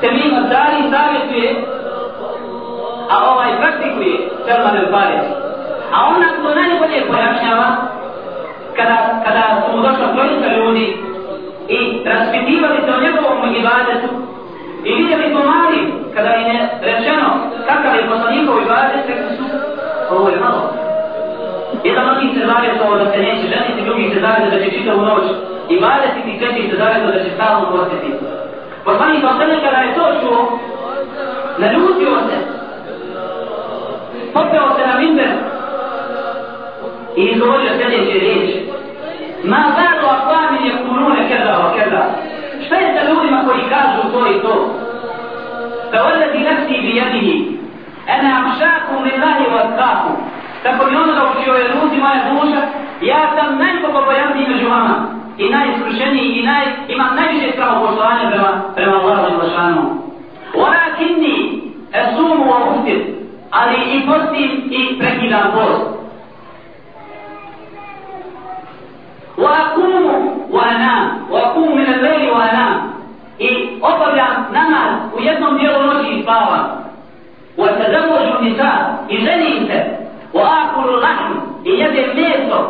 Temim 0.00 0.34
Azari 0.34 0.90
savjetuje, 0.90 1.64
a 3.10 3.30
ovaj 3.32 3.50
praktikuje 3.60 4.28
Selman 4.46 4.76
el 4.76 4.90
Fares. 4.90 5.26
A 5.92 6.06
on 6.08 6.20
nam 6.20 6.34
to 6.42 6.54
najbolje 6.54 7.06
pojašnjava 7.06 7.76
kada, 8.76 8.98
kada 9.24 9.42
su 9.62 9.76
mu 9.76 9.82
došla 9.82 10.14
trojica 10.14 10.46
ljudi 10.56 10.86
i 11.68 11.78
raspitivali 12.04 12.78
se 12.84 12.90
o 12.92 13.02
njegovom 13.04 13.54
ibadetu 13.60 14.08
i 14.84 14.94
vidjeli 14.94 15.34
to 15.34 15.40
mali 15.52 15.80
kada 16.14 16.34
im 16.34 16.46
je 16.46 16.60
rečeno 16.82 17.28
kakav 17.66 17.94
je 17.96 18.08
poslanikov 18.10 18.56
ibadet, 18.62 19.06
rekli 19.08 19.36
su, 19.36 19.44
ovo 20.10 20.28
je 20.28 20.40
malo, 20.40 20.62
Jedan 21.84 22.08
od 22.10 22.16
njih 22.22 22.30
se 22.38 22.46
zavjetao 22.46 22.98
da 22.98 23.12
se 23.12 23.18
neće 23.18 23.46
ženiti, 23.54 23.84
drugi 23.84 24.10
se 24.14 24.20
zavjetao 24.20 24.50
da 24.50 24.64
će 24.64 24.70
čitavu 24.70 25.00
noć 25.00 25.24
i 25.68 25.76
valjati 25.84 26.20
i 26.30 26.38
treći 26.38 26.70
se 26.70 26.76
zavjetao 26.76 27.10
da 27.10 27.24
će 27.24 27.30
stalno 27.34 27.70
postiti. 27.70 28.10
Poslanik 28.84 29.20
sam 29.20 29.36
sve 29.36 29.60
kada 29.64 29.78
je 29.78 29.94
to 29.94 30.04
čuo, 30.20 30.58
naljutio 31.58 32.14
se, 32.26 32.36
popeo 34.34 34.66
se 34.76 34.86
na 34.86 34.98
minber 34.98 35.30
i 37.16 37.22
izgovorio 37.22 37.70
sljedeće 37.76 38.18
riječi. 38.18 38.58
Ma 39.44 39.62
zadu 39.76 40.06
akvami 40.16 40.68
je 40.68 40.76
kurune 40.82 41.28
kada 41.28 41.52
o 41.66 41.78
kada. 41.78 42.04
Šta 42.66 42.74
je 42.74 42.94
sa 42.94 43.08
ljudima 43.08 43.44
koji 43.46 43.70
kažu 43.74 44.12
to 44.12 44.20
i 44.26 44.40
to? 44.42 44.54
Da 45.92 46.04
odleti 46.04 46.38
nafsi 46.48 46.76
bi 46.82 46.96
jedihi. 46.96 47.36
Ene 48.14 48.30
amšakum 48.40 48.98
lillahi 49.04 49.44
wa 49.54 49.62
skakum. 49.72 50.16
Tako 50.62 50.90
mi 50.90 50.96
onoga 50.96 51.22
učio 51.30 51.54
je 51.54 51.68
ljudi 51.74 51.96
moja 51.96 52.20
duša, 52.30 52.60
ja 53.02 53.20
sam 53.34 53.58
najpopobojaniji 53.58 54.48
među 54.48 54.68
vama 54.68 54.96
i 55.38 55.48
najiskrušeniji 55.48 56.28
i 56.38 56.46
naj, 56.46 56.64
imam 56.88 57.16
najviše 57.16 57.52
stramo 57.52 57.86
poštovanja 57.86 58.30
prema, 58.30 58.62
prema 58.74 58.96
Allahu 58.96 59.34
i 59.34 59.36
Lašanu. 59.36 59.82
Ona 60.54 60.96
kinni 60.98 61.62
esumu 61.92 62.44
wa 62.44 62.58
uftir, 62.70 63.00
ali 63.50 63.74
i 63.92 64.06
postim 64.06 64.50
i 64.70 64.98
prekidam 64.98 65.52
post. 65.54 65.93
Wa 69.37 69.49
akumu 69.57 70.45
wa 70.51 70.61
anam, 70.63 71.27
wa 71.31 71.39
akumu 71.39 71.75
min 71.75 71.85
al-lejli 71.93 72.31
wa 72.31 72.41
anam. 72.49 72.73
I 73.39 73.49
obavljam 73.81 74.45
namaz 74.51 74.91
u 75.17 75.21
jednom 75.21 75.57
dijelu 75.57 75.83
noći 75.83 76.09
i 76.09 76.21
spavam. 76.21 76.65
Wa 77.57 77.67
tadamužu 77.77 78.43
nisa 78.43 78.71
i 79.09 79.17
ženim 79.17 79.67
se 79.67 79.99
وآكل 80.33 80.89
اللحم 80.89 81.31
يجد 81.65 82.15
ميسو 82.15 82.61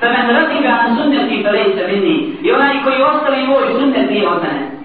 فمن 0.00 0.24
رغب 0.38 0.66
عن 0.66 0.96
سنتي 0.96 1.42
فليس 1.44 1.76
مني 1.90 2.16
يونا 2.42 2.72
يكو 2.72 2.90
يوصل 2.90 3.34
يموي 3.34 3.68
سنتي 3.78 4.26
وسنة 4.26 4.76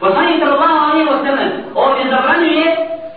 Poslanik 0.00 0.44
sallallahu 0.44 0.78
alaihi 0.86 1.08
wa 1.08 1.20
sallam 1.24 1.50
ovdje 1.74 2.04
zabranjuje 2.10 2.66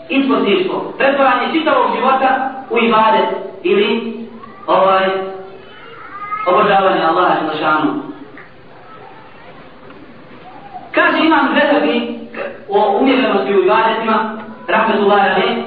ispostištvo, 0.10 0.94
pretvaranje 0.98 1.52
čitavog 1.54 1.86
života 1.96 2.30
u 2.70 2.78
ibadet 2.78 3.30
ili 3.64 3.90
ovaj 4.68 5.06
obožavanje 6.47 7.03
Allaha 7.05 7.41
Đelešanu. 7.41 7.91
Kaže 10.95 11.19
imam 11.25 11.49
Zezabi 11.55 12.19
o 12.69 12.99
umjerenosti 13.01 13.55
u 13.55 13.63
ibadetima, 13.63 14.39
rahmetullahi 14.69 15.31
alaih, 15.31 15.59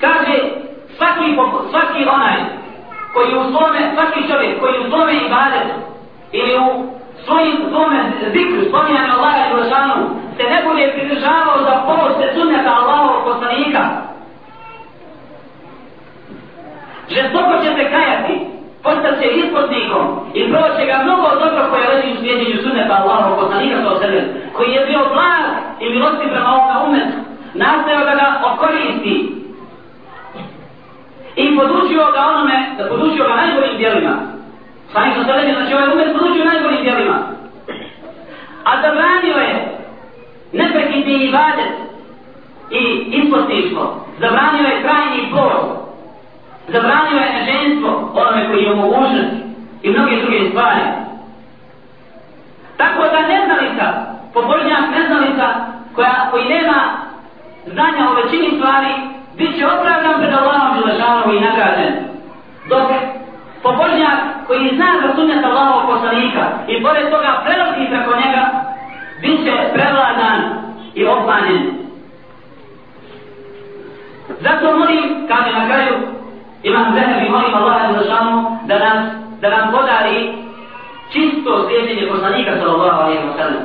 kaže 0.00 0.34
svaki, 0.96 1.36
svaki 1.70 2.08
onaj 2.08 2.36
koji 3.14 3.38
u 3.38 3.44
svome, 3.50 3.80
svaki 3.94 4.28
čovjek 4.28 4.60
koji 4.60 4.80
u 4.80 4.90
svome 4.90 5.12
ibadetu 5.12 5.76
ili 6.32 6.58
u 6.58 7.00
svojim 7.24 7.56
svome 7.70 8.00
zikru, 8.32 8.68
spominjanju 8.68 9.12
Allaha 9.12 9.48
Đelešanu, 9.48 9.96
se 10.36 10.42
ne 10.42 10.62
bude 10.68 10.92
pridržavao 10.94 11.58
za 11.58 11.82
poste 11.86 12.34
sunneta 12.34 12.70
Allahovog 12.70 13.24
poslanika, 13.24 13.82
žestoko 17.08 17.52
će 17.62 17.70
se 17.76 17.90
kajati, 17.90 18.59
postati 18.82 19.20
će 19.20 19.28
ispotnikom 19.30 20.04
i 20.34 20.40
proće 20.50 20.82
ga 20.86 21.02
mnogo 21.04 21.28
dobro 21.42 21.62
koje 21.70 21.88
leži 21.88 22.12
u 22.12 22.20
svijedinju 22.20 22.62
sunneta 22.62 22.94
Allahov 23.00 23.40
poslanika 23.40 23.76
sa 23.82 23.90
osrljen, 23.92 24.26
koji 24.56 24.70
je 24.72 24.86
bio 24.86 24.98
blag 25.14 25.44
i 25.80 25.90
milosti 25.90 26.30
prema 26.32 26.50
ovoga 26.54 26.76
umetu, 26.86 27.18
nastavio 27.54 28.04
da 28.04 28.14
ga 28.20 28.26
okoristi 28.50 29.14
i 31.36 31.56
podučio 31.56 32.04
ga 32.14 32.20
onome, 32.32 32.58
da 32.78 32.88
podučio 32.88 33.24
ga 33.28 33.34
najboljim 33.34 33.76
dijelima. 33.78 34.14
Sami 34.92 35.14
sa 35.14 35.20
osrljen, 35.20 35.54
znači 35.54 35.74
ovaj 35.74 35.92
umet 35.92 36.16
podučio 36.18 36.44
najboljim 36.44 36.82
dijelima. 36.82 37.18
A 38.64 38.70
zabranio 38.82 39.36
je 39.46 39.78
neprekidni 40.52 41.24
ibadet 41.24 41.72
i 42.70 42.82
ispotništvo. 43.18 44.04
Zabranio 44.20 44.66
je 44.68 44.82
krajni 44.82 45.30
post 45.32 45.89
zabranio 46.72 47.20
je 47.20 47.44
ženstvo 47.48 48.12
onome 48.14 48.48
koji 48.48 48.62
je 48.62 48.74
mogućnost 48.74 49.34
i 49.82 49.90
mnoge 49.90 50.16
druge 50.22 50.50
stvari. 50.50 50.80
Tako 52.76 53.02
da 53.12 53.28
neznalica, 53.32 53.86
pobožnjak 54.34 54.84
neznalica, 54.96 55.46
koja, 55.94 56.28
koji 56.30 56.44
nema 56.48 56.78
znanja 57.66 58.10
o 58.10 58.14
većini 58.14 58.50
stvari, 58.56 58.92
bit 59.36 59.58
će 59.58 59.66
opravdan 59.66 60.14
pred 60.20 60.34
Allahom 60.34 60.76
Želešanovu 60.78 61.32
i 61.32 61.40
nagrađen. 61.40 61.94
Dok 62.68 62.88
pobožnjak 63.62 64.18
koji 64.46 64.76
zna 64.76 64.90
za 65.02 65.14
sunnet 65.14 65.44
Allahovog 65.44 65.84
poslanika 65.90 66.44
i 66.68 66.82
pored 66.82 67.10
toga 67.10 67.42
prelazi 67.44 67.90
preko 67.90 68.12
njega, 68.20 68.42
bit 69.20 69.44
će 69.44 69.52
prevladan 69.72 70.40
i 70.94 71.06
obmanjen. 71.06 71.80
Zato 74.40 74.76
molim, 74.78 75.26
kaže 75.28 75.52
na 75.58 75.66
kraju, 75.66 75.94
Imam 76.62 76.94
Zehebi 76.94 77.28
molim 77.28 77.54
Allah 77.54 77.76
za 77.96 78.04
šanu 78.10 78.58
da 78.66 78.78
nas 78.78 79.20
da 79.40 79.48
nam 79.50 79.72
podari 79.72 80.32
čisto 81.12 81.64
slijedjenje 81.66 82.12
poslanika 82.12 82.52
sallallahu 82.60 83.00
alaihi 83.02 83.24
wa 83.28 83.36
sallam. 83.36 83.62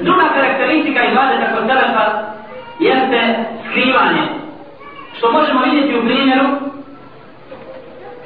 Druga 0.00 0.24
karakteristika 0.34 1.00
ibadeta 1.04 1.54
kod 1.54 1.64
Selefa 1.66 2.04
jeste 2.78 3.20
skrivanje. 3.70 4.22
Što 5.16 5.32
možemo 5.32 5.60
vidjeti 5.64 5.98
u 5.98 6.04
primjeru 6.06 6.46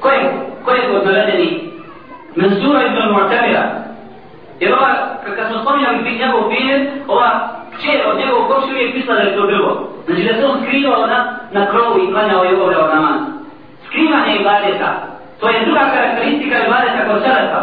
koje, 0.00 0.20
koje 0.64 0.80
su 0.80 0.96
odnavedeni 0.96 1.72
Mansura 2.36 2.82
ibn 2.86 2.98
Mu'tabira. 3.14 3.64
Jer 4.60 4.72
ova, 4.72 4.94
kad 5.36 5.46
smo 5.48 5.62
spominjali 5.62 6.18
njegov 6.18 6.48
primjer, 6.48 6.90
ova 7.08 7.48
kćer 7.76 8.00
od 8.10 8.18
njegovog 8.18 8.48
koši 8.48 8.74
je 8.74 8.92
pisala 8.92 9.18
da 9.18 9.22
je 9.22 9.36
to 9.36 9.46
bilo. 9.46 9.88
Znači 10.06 10.22
da 10.22 10.34
se 10.34 10.46
on 10.46 10.60
skrivao 10.62 11.06
na, 11.06 11.36
na 11.52 11.66
krovu 11.70 11.98
i 12.00 12.12
klanjao 12.12 12.44
i 12.44 12.54
obavljao 12.54 12.94
namaz 12.94 13.31
skrivanje 13.92 14.32
ibadeta. 14.40 14.90
To 15.40 15.48
je 15.48 15.64
druga 15.64 15.84
karakteristika 15.94 16.56
ibadeta 16.66 17.00
kod 17.08 17.22
selefa. 17.22 17.62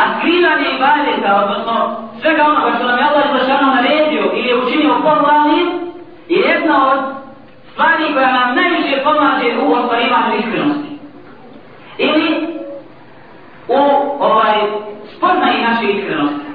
A 0.00 0.02
skrivanje 0.16 0.68
ibadeta, 0.76 1.30
odnosno 1.42 1.74
svega 2.20 2.42
onoga 2.44 2.70
što 2.76 2.86
nam 2.86 2.98
je 2.98 3.04
Allah 3.04 3.24
izlašano 3.26 3.74
naredio 3.74 4.24
ili 4.34 4.48
je 4.48 4.62
učinio 4.62 5.02
formalnim, 5.02 5.68
je 6.28 6.38
jedna 6.38 6.76
od 6.92 7.00
stvari 7.72 8.04
koja 8.14 8.32
nam 8.32 8.54
najviše 8.54 9.02
pomaže 9.04 9.48
u 9.62 9.72
ostvarivanju 9.72 10.36
iskrenosti. 10.38 10.90
Ili 11.98 12.28
u 13.68 13.80
ovaj, 14.20 14.56
spoznaji 15.16 15.66
naše 15.68 15.86
iskrenosti. 15.92 16.46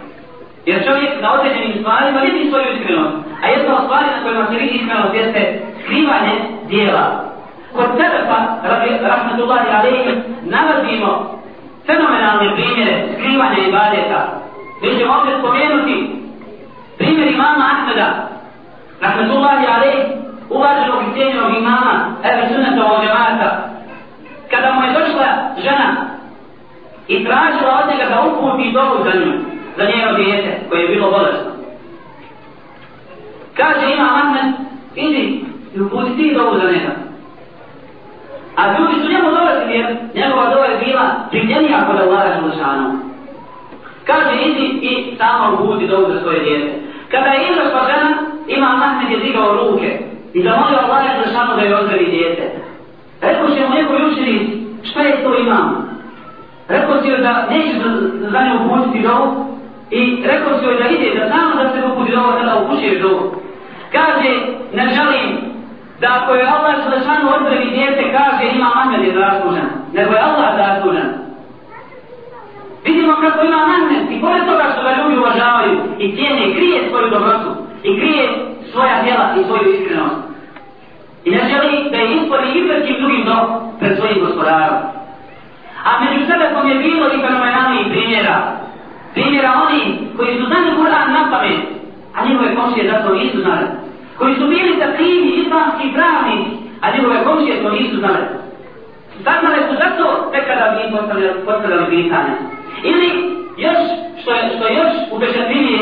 Jer 0.66 0.86
čovjek 0.86 1.22
na 1.22 1.34
određenim 1.34 1.74
stvarima 1.80 2.20
vidi 2.20 2.50
svoju 2.50 2.66
iskrenost. 2.74 3.16
A 3.44 3.48
jedna 3.48 3.76
od 3.78 3.84
stvari 3.84 4.06
na 4.06 4.24
kojima 4.24 4.46
se 4.48 4.54
vidi 4.54 4.76
iskrenost 4.76 5.16
jeste 5.16 5.62
skrivanje 5.84 6.36
dijela 6.68 7.35
kod 7.76 7.90
Selefa, 7.98 8.38
rahmatullahi 9.12 9.70
alaihi, 9.70 10.24
nalazimo 10.44 11.42
fenomenalne 11.86 12.56
primjere 12.56 13.08
skrivanja 13.14 13.58
ibadeta. 13.68 14.20
Mi 14.82 15.00
ćemo 15.00 15.14
ovdje 15.14 15.34
spomenuti 15.40 15.96
primjer 16.98 17.28
imama 17.28 17.66
Ahmeda, 17.74 18.30
rahmatullahi 19.02 19.66
alaihi, 19.76 20.04
uvaženog 20.50 21.00
i 21.04 21.14
cijenjenog 21.14 21.58
imama, 21.58 21.94
evi 22.24 22.54
sunata 22.54 22.86
ovog 22.86 23.02
džemata, 23.02 23.70
kada 24.52 24.72
mu 24.74 24.84
je 24.84 24.94
došla 24.94 25.28
žena 25.64 25.90
i 27.08 27.26
tražila 27.26 27.82
od 27.84 27.90
njega 27.92 28.10
da 28.10 28.22
uputi 28.22 28.72
dobu 28.72 29.04
za 29.04 29.20
nju, 29.20 29.32
za 29.78 29.84
njeno 29.86 30.14
dijete 30.14 30.60
koje 30.70 30.82
je 30.82 30.88
bilo 30.88 31.12
bolesno. 31.12 31.52
Kaže 33.58 33.94
imam 33.94 34.16
Ahmed, 34.16 34.54
idi 34.96 35.46
i 35.76 35.82
uputi 35.82 36.18
ti 36.18 36.34
dobu 36.36 36.58
za 36.58 36.72
njega. 36.72 37.05
A 38.56 38.62
ljudi 38.78 38.96
su 39.02 39.12
njemu 39.12 39.30
dolazili 39.32 39.74
jer 39.74 39.88
njegova 40.16 40.50
dova 40.50 40.66
je 40.66 40.86
bila 40.86 41.06
primljenija 41.30 41.86
kod 41.88 42.00
Allaha 42.00 42.28
Želešanu. 42.36 42.88
Kaže, 44.06 44.36
idi 44.50 44.66
i 44.82 45.16
samo 45.18 45.58
budi 45.58 45.88
dovu 45.88 46.14
za 46.14 46.20
svoje 46.20 46.40
djete. 46.44 46.74
Kada 47.12 47.30
je 47.30 47.44
izašla 47.52 47.80
pa 47.80 47.88
žena, 47.92 48.10
ima 48.48 48.68
Ahmed 48.86 49.12
je 49.12 49.26
digao 49.26 49.56
ruke 49.56 50.00
i 50.34 50.44
zamolio 50.44 50.80
Allaha 50.84 51.08
Želešanu 51.16 51.56
da 51.56 51.62
je 51.62 51.76
ozdravi 51.76 52.06
djete. 52.12 52.44
Rekao 53.22 53.48
će 53.48 53.62
mu 53.62 53.76
njegovi 53.76 54.06
učenici, 54.12 54.66
šta 54.84 55.02
je 55.02 55.24
to 55.24 55.38
imam? 55.38 55.90
Rekao 56.68 57.02
si 57.02 57.08
joj 57.08 57.18
da 57.18 57.48
neće 57.50 57.74
za, 57.84 57.90
za 58.30 58.40
nju 58.42 58.56
uputiti 58.66 59.08
dovu 59.08 59.46
i 59.92 60.24
rekao 60.26 60.60
si 60.60 60.66
joj 60.66 60.78
da 60.84 60.88
ide, 60.90 61.20
da 61.20 61.30
samo 61.30 61.64
da 61.64 61.70
se 61.70 61.88
uputi 61.88 62.12
dovu, 62.12 62.32
da 62.46 62.56
upućeš 62.56 63.02
dovu. 63.02 63.36
Kaže, 63.92 64.30
ne 64.74 64.90
želim 64.96 65.55
da 66.02 66.08
ako 66.20 66.34
je 66.34 66.48
Allah 66.48 66.76
Želešanu 66.84 67.30
odrevi 67.36 67.70
djete, 67.76 68.04
kaže 68.18 68.44
ima 68.56 68.72
Ahmed 68.76 69.04
je 69.04 69.14
zaslužen, 69.14 69.68
nego 69.94 70.14
je 70.14 70.20
Allah 70.20 70.50
zaslužen. 70.58 71.10
Vidimo 72.86 73.14
kako 73.22 73.46
ima 73.46 73.58
Ahmed 73.58 74.12
i 74.12 74.22
pored 74.22 74.46
toga 74.46 74.64
što 74.74 74.84
ga 74.84 74.92
ljudi 74.98 75.18
uvažavaju 75.18 75.80
i 76.00 76.16
cijene, 76.16 76.54
krije 76.56 76.90
svoju 76.90 77.10
dobrotu 77.10 77.50
i 77.84 78.00
krije 78.00 78.24
svoja 78.72 79.04
djela 79.04 79.26
i 79.40 79.44
svoju 79.44 79.74
iskrenost. 79.74 80.16
I 81.26 81.32
ne 81.32 81.42
želi 81.50 81.90
da 81.92 81.98
je 81.98 82.16
ispori 82.16 82.48
i 82.56 82.68
pred 82.68 83.00
drugim 83.00 83.26
dom 83.26 83.46
pred 83.80 83.98
svojim 83.98 84.20
gospodarom. 84.26 84.78
A 85.86 85.90
među 86.04 86.26
sebe 86.26 86.46
kom 86.54 86.70
je 86.70 86.76
bilo 86.76 87.06
i 87.08 87.22
fenomenalnih 87.22 87.88
primjera. 87.90 88.38
Primjera 89.14 89.52
oni 89.66 90.08
koji 90.18 90.38
su 90.38 90.46
znali 90.46 90.78
Kur'an 90.78 91.08
na 91.14 91.32
pamet, 91.32 91.62
a 92.16 92.26
njihove 92.26 92.56
komšije 92.56 92.92
zato 92.92 93.14
nisu 93.14 93.42
znali 93.42 93.85
koji 94.18 94.36
su 94.36 94.48
bili 94.48 94.80
takvimi 94.80 95.32
islamski 95.42 95.94
pravnici, 95.94 96.52
a 96.82 96.92
njegove 96.96 97.24
komšije 97.24 97.64
to 97.64 97.70
nisu 97.70 97.98
znali. 97.98 98.26
Saznale 99.24 99.60
su 99.68 99.74
zato 99.84 100.30
tek 100.32 100.46
kada 100.48 100.66
bi 100.74 100.88
im 100.88 100.92
postavljali 101.46 101.86
pitanje. 101.90 102.34
Ili 102.84 103.10
još, 103.58 103.80
što 104.22 104.32
je, 104.32 104.42
što 104.56 104.68
je 104.68 104.76
još 104.76 104.94
upešatljivije, 105.12 105.80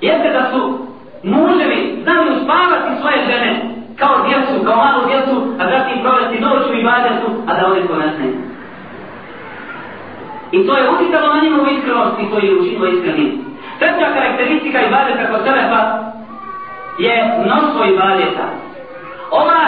jeste 0.00 0.28
da 0.32 0.50
su 0.52 0.78
muževi 1.22 1.98
znali 2.02 2.36
uspavati 2.36 3.00
svoje 3.00 3.18
žene 3.26 3.50
kao 3.96 4.16
djecu, 4.28 4.64
kao 4.64 4.76
malu 4.76 5.06
djecu, 5.08 5.34
a 5.60 5.62
zatim 5.70 6.02
provesti 6.02 6.40
noću 6.40 6.72
i 6.74 6.84
badetu, 6.84 7.28
a 7.46 7.54
da 7.54 7.66
oni 7.66 7.88
to 7.88 7.96
ne 7.96 8.08
znaju. 8.16 8.34
I 10.52 10.66
to 10.66 10.76
je 10.76 10.90
utitalo 10.90 11.34
na 11.34 11.42
njegovu 11.42 11.66
iskrenost 11.70 12.16
i 12.20 12.30
to 12.30 12.36
je 12.38 12.58
učinilo 12.58 12.86
iskrenim. 12.86 13.30
Treća 13.78 14.14
karakteristika 14.14 14.78
i 14.80 14.90
badeta 14.90 15.30
kod 15.30 15.40
Selefa 15.44 16.11
je 16.98 17.14
mnoštvo 17.44 17.84
ibadeta. 17.84 18.46
Ova 19.30 19.62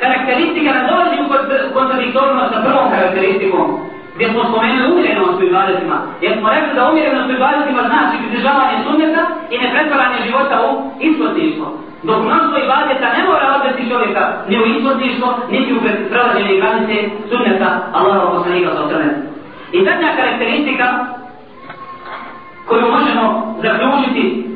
karakteristika 0.00 0.70
ne 0.72 0.82
dolazi 0.90 1.16
u 1.22 1.74
kontradiktornost 1.74 2.54
sa 2.54 2.60
prvom 2.66 2.90
karakteristikom, 2.90 3.66
gdje 4.14 4.26
smo 4.32 4.44
spomenuli 4.44 4.92
umjerenost 4.92 5.40
u 5.40 5.44
ibadetima. 5.44 5.96
Jer 6.20 6.32
smo 6.38 6.48
rekli 6.50 6.74
da 6.74 6.90
umjerenost 6.90 7.30
u 7.30 7.36
ibadetima 7.36 7.82
znači 7.90 8.16
pridržavanje 8.22 8.76
sunneta 8.84 9.22
i 9.50 9.58
nepretvaranje 9.58 10.18
života 10.26 10.56
u 10.66 10.70
ispotništvo. 11.08 11.66
Dok 12.02 12.18
mnoštvo 12.24 12.56
ibadeta 12.58 13.06
ne 13.16 13.22
mora 13.28 13.56
odvesti 13.56 13.90
čovjeka 13.90 14.22
ni 14.48 14.56
u 14.62 14.66
ispotništvo, 14.74 15.28
niti 15.50 15.72
u 15.74 15.80
prelaženje 16.10 16.60
granice 16.60 16.96
sunneta 17.30 17.68
Allahova 17.92 18.30
poslanika 18.34 18.70
sa 18.74 18.82
osrme. 18.84 19.12
I 19.72 19.84
zadnja 19.84 20.10
karakteristika 20.16 20.86
koju 22.68 22.84
možemo 22.96 23.54
zaključiti 23.62 24.50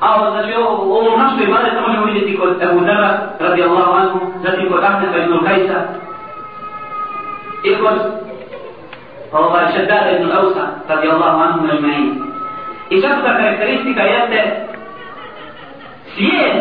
A 0.00 0.30
znači 0.30 0.54
ovo, 0.54 0.98
ovo 0.98 1.16
našto 1.16 1.42
ibadet 1.42 1.72
možemo 1.86 2.06
vidjeti 2.06 2.38
kod 2.38 2.62
Ebu 2.62 2.80
Dara 2.80 3.18
radi 3.40 3.62
Allahu 3.62 3.92
anhu, 3.92 4.18
zatim 4.44 4.72
kod 4.72 4.84
Ahmeda 4.84 5.18
ibn 5.18 5.46
Kajsa 5.46 5.80
i 7.64 7.74
kod 7.74 7.94
ovaj 9.32 9.64
Šeddada 9.72 10.10
ibn 10.10 10.32
Ausa 10.32 10.66
radi 10.88 11.08
Allahu 11.08 11.40
anhu 11.40 11.66
međmein. 11.66 12.26
I 12.90 13.00
četvrta 13.00 13.36
karakteristika 13.36 14.02
jeste 14.02 14.66
svijet 16.14 16.56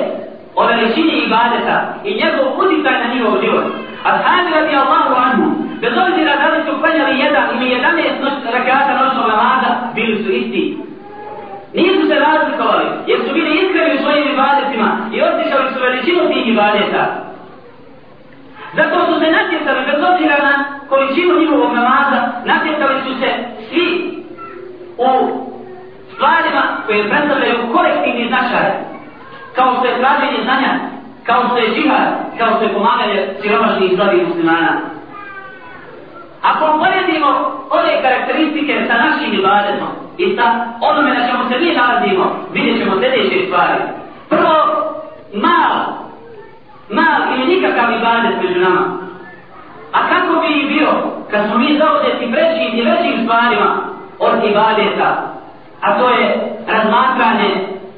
o 0.55 0.65
veličini 0.65 1.13
ibadeta 1.25 1.93
i 2.03 2.11
njegov 2.21 2.59
utjecaj 2.59 2.99
na 2.99 3.13
njegov 3.13 3.41
život. 3.41 3.65
Ashabi 4.03 4.49
radi 4.55 4.75
Allahu 4.75 5.13
anhu, 5.25 5.45
bez 5.81 5.93
obzira 6.07 6.35
da 6.35 6.47
li 6.47 6.63
su 6.65 6.81
klanjali 6.81 7.19
jedan 7.19 7.45
ili 7.55 7.71
jedanest 7.71 8.21
rakata 8.53 9.03
noćnog 9.03 9.27
namaza, 9.27 9.71
bili 9.95 10.23
su 10.23 10.31
isti. 10.31 10.77
Nisu 11.77 12.01
se 12.07 12.15
razlikovali, 12.27 12.85
jer 13.07 13.19
su 13.25 13.33
bili 13.33 13.51
iskreni 13.55 13.95
u 13.95 14.03
svojim 14.03 14.27
ibadetima 14.33 14.89
i 15.15 15.21
osjećali 15.21 15.73
su 15.73 15.79
veličinu 15.85 16.21
tih 16.31 16.47
ibadeta. 16.53 17.03
Zato 18.77 18.95
su 19.05 19.13
se 19.19 19.27
natjecali 19.37 19.81
bez 19.89 19.99
obzira 20.09 20.37
na 20.47 20.53
količinu 20.89 21.39
njihovog 21.39 21.71
namaza, 21.73 22.19
natjecali 22.45 22.95
su 23.05 23.11
se 23.19 23.29
svi 23.67 23.87
u 24.97 25.11
stvarima 26.13 26.63
koje 26.85 27.09
predstavljaju 27.09 27.71
kolektivni 27.73 28.27
značaj, 28.27 28.67
kao 29.55 29.75
što 29.75 29.85
je 29.87 29.99
traženje 29.99 30.39
znanja, 30.43 30.71
kao 31.23 31.41
što 31.47 31.57
je 31.57 31.73
džihad, 31.75 32.07
kao 32.39 32.49
što 32.55 32.63
je 32.63 32.73
pomaganje 32.73 33.19
siromašnih 33.41 33.91
i 33.91 33.95
slabih 33.95 34.27
muslimana. 34.27 34.71
Ako 36.49 36.75
uporedimo 36.75 37.29
ove 37.69 38.01
karakteristike 38.01 38.85
sa 38.87 38.95
našim 39.03 39.33
ibadetom 39.33 39.87
i 40.17 40.35
sa 40.35 40.45
onome 40.81 41.09
na 41.13 41.27
čemu 41.27 41.49
se 41.49 41.59
mi 41.59 41.73
nalazimo, 41.73 42.25
vidjet 42.53 42.77
ćemo 42.79 42.99
sljedeće 42.99 43.45
stvari. 43.47 43.79
Prvo, 44.29 44.55
mal, 45.33 45.75
mal 46.89 47.19
ili 47.33 47.55
nikakav 47.55 47.91
ibadet 47.91 48.35
među 48.41 48.59
nama. 48.59 48.85
A 49.93 49.99
kako 50.09 50.41
bi 50.41 50.47
i 50.59 50.67
bio 50.73 50.89
kad 51.31 51.41
smo 51.47 51.57
mi 51.57 51.77
zauzeti 51.77 52.31
prećim 52.31 52.79
i 52.79 52.85
većim 52.91 53.23
stvarima 53.23 53.69
od 54.19 54.43
ibadeta, 54.43 55.09
a 55.81 55.99
to 55.99 56.09
je 56.09 56.25
razmatranje 56.67 57.49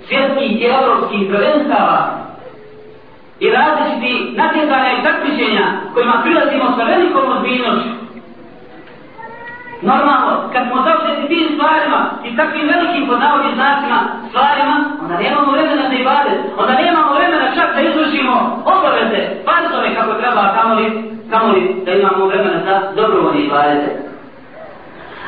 svjetskih 0.08 0.62
i 0.62 0.66
evropskih 0.66 1.28
prvenstava 1.30 2.18
i 3.39 3.50
različiti 3.50 4.34
natjecanja 4.36 4.91
i 4.91 5.04
takmičenja 5.04 5.66
kojima 5.93 6.22
prilazimo 6.24 6.66
sa 6.78 6.84
velikom 6.84 7.32
odbiljnošću. 7.38 8.07
Normalno, 9.82 10.49
kad 10.53 10.63
smo 10.67 10.84
zauzeti 10.88 11.28
tim 11.28 11.45
stvarima 11.53 11.99
i 12.28 12.36
takvim 12.38 12.67
velikim 12.67 13.07
podnavodnim 13.07 13.55
znacima 13.55 13.97
stvarima, 14.30 14.75
onda 15.01 15.17
nemamo 15.17 15.51
vremena 15.51 15.84
za 15.89 15.95
ibadet, 15.95 16.39
onda 16.57 16.73
nemamo 16.73 17.13
vremena 17.13 17.55
čak 17.55 17.75
da 17.75 17.82
izvršimo 17.82 18.63
obaveze, 18.65 19.21
farzove 19.45 19.95
kako 19.95 20.13
treba, 20.13 20.53
kamoli, 20.55 20.86
kamoli 21.32 21.82
da 21.86 21.91
imamo 21.91 22.25
vremena 22.25 22.59
za 22.65 22.75
dobrovodne 22.95 23.41
ibadete. 23.41 23.89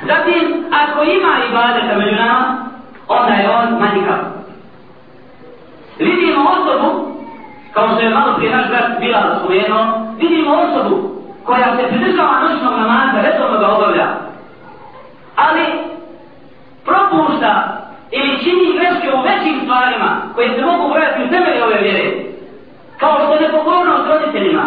Zatim, 0.07 0.65
ako 0.81 1.03
ima 1.03 1.31
ibadeta 1.49 1.97
među 1.97 2.15
nama, 2.15 2.45
onda 3.07 3.33
je 3.33 3.49
on 3.49 3.79
manjikav. 3.79 4.19
Vidimo 5.99 6.41
osobu, 6.49 6.89
kao 7.73 7.87
što 7.87 8.01
je 8.01 8.09
malo 8.09 8.33
prije 8.37 8.55
naš 8.55 8.67
brat 8.69 8.99
Bilal 8.99 9.39
spomenuo, 9.39 9.83
vidimo 10.19 10.51
osobu 10.55 11.19
koja 11.45 11.75
se 11.75 11.87
pridržava 11.87 12.39
noćnog 12.39 12.73
namaza, 12.79 13.21
redovno 13.21 13.59
ga 13.59 13.67
obavlja, 13.67 14.07
ali 15.45 15.65
propušta 16.85 17.53
ili 18.11 18.43
čini 18.43 18.77
greške 18.77 19.07
u 19.17 19.21
većim 19.29 19.55
stvarima 19.63 20.09
koje 20.35 20.55
se 20.55 20.65
mogu 20.65 20.89
brojati 20.89 21.23
u 21.23 21.29
temelje 21.29 21.63
ove 21.63 21.77
vjere, 21.81 22.05
kao 22.97 23.13
što 23.19 23.33
je 23.33 23.41
nepokornost 23.41 24.07
roditeljima, 24.07 24.65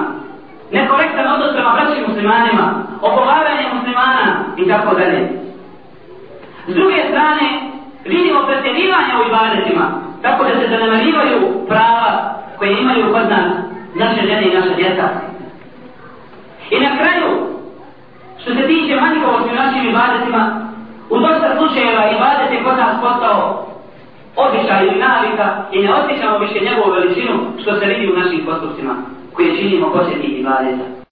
nekorektan 0.70 1.26
odnos 1.34 1.52
prema 1.54 1.72
braćim 1.76 2.04
muslimanima, 2.08 2.66
opovaranje 3.02 3.74
muslimana 3.74 4.26
i 4.56 4.68
tako 4.68 4.94
dalje. 4.94 5.20
S 6.66 6.74
druge 6.74 6.98
strane, 7.08 7.46
vidimo 8.04 8.46
pretjerivanje 8.46 9.12
u 9.18 9.28
ibadetima, 9.28 9.86
tako 10.22 10.44
da 10.44 10.60
se 10.60 10.68
zanemarivaju 10.68 11.66
prava 11.68 12.34
koje 12.58 12.80
imaju 12.80 13.12
kod 13.12 13.28
nas 13.30 13.52
naše 13.94 14.26
žene 14.26 14.42
i 14.42 14.54
naše 14.54 14.74
djeca. 14.74 15.08
I 16.70 16.80
na 16.80 16.96
kraju, 16.96 17.52
što 18.42 18.50
se 18.54 18.66
tiče 18.66 19.00
manjkavosti 19.00 19.50
u 19.50 19.60
našim 19.62 19.88
ibadetima, 19.88 20.42
u 21.10 21.16
dosta 21.18 21.48
slučajeva 21.56 22.04
ibadet 22.16 22.50
je 22.52 22.64
kod 22.64 22.76
nas 22.76 22.94
postao 23.00 23.66
običaj 24.36 24.86
ili 24.86 24.98
navika 25.06 25.46
i 25.72 25.78
ne 25.82 25.90
osjećamo 25.94 26.38
više 26.38 26.64
njegovu 26.66 26.90
veličinu 26.92 27.34
što 27.62 27.70
se 27.78 27.86
vidi 27.86 28.12
u 28.12 28.18
našim 28.20 28.40
postupcima 28.44 28.94
koje 29.34 29.56
činimo 29.56 29.92
posjetnih 29.92 30.40
ibadeta. 30.40 30.86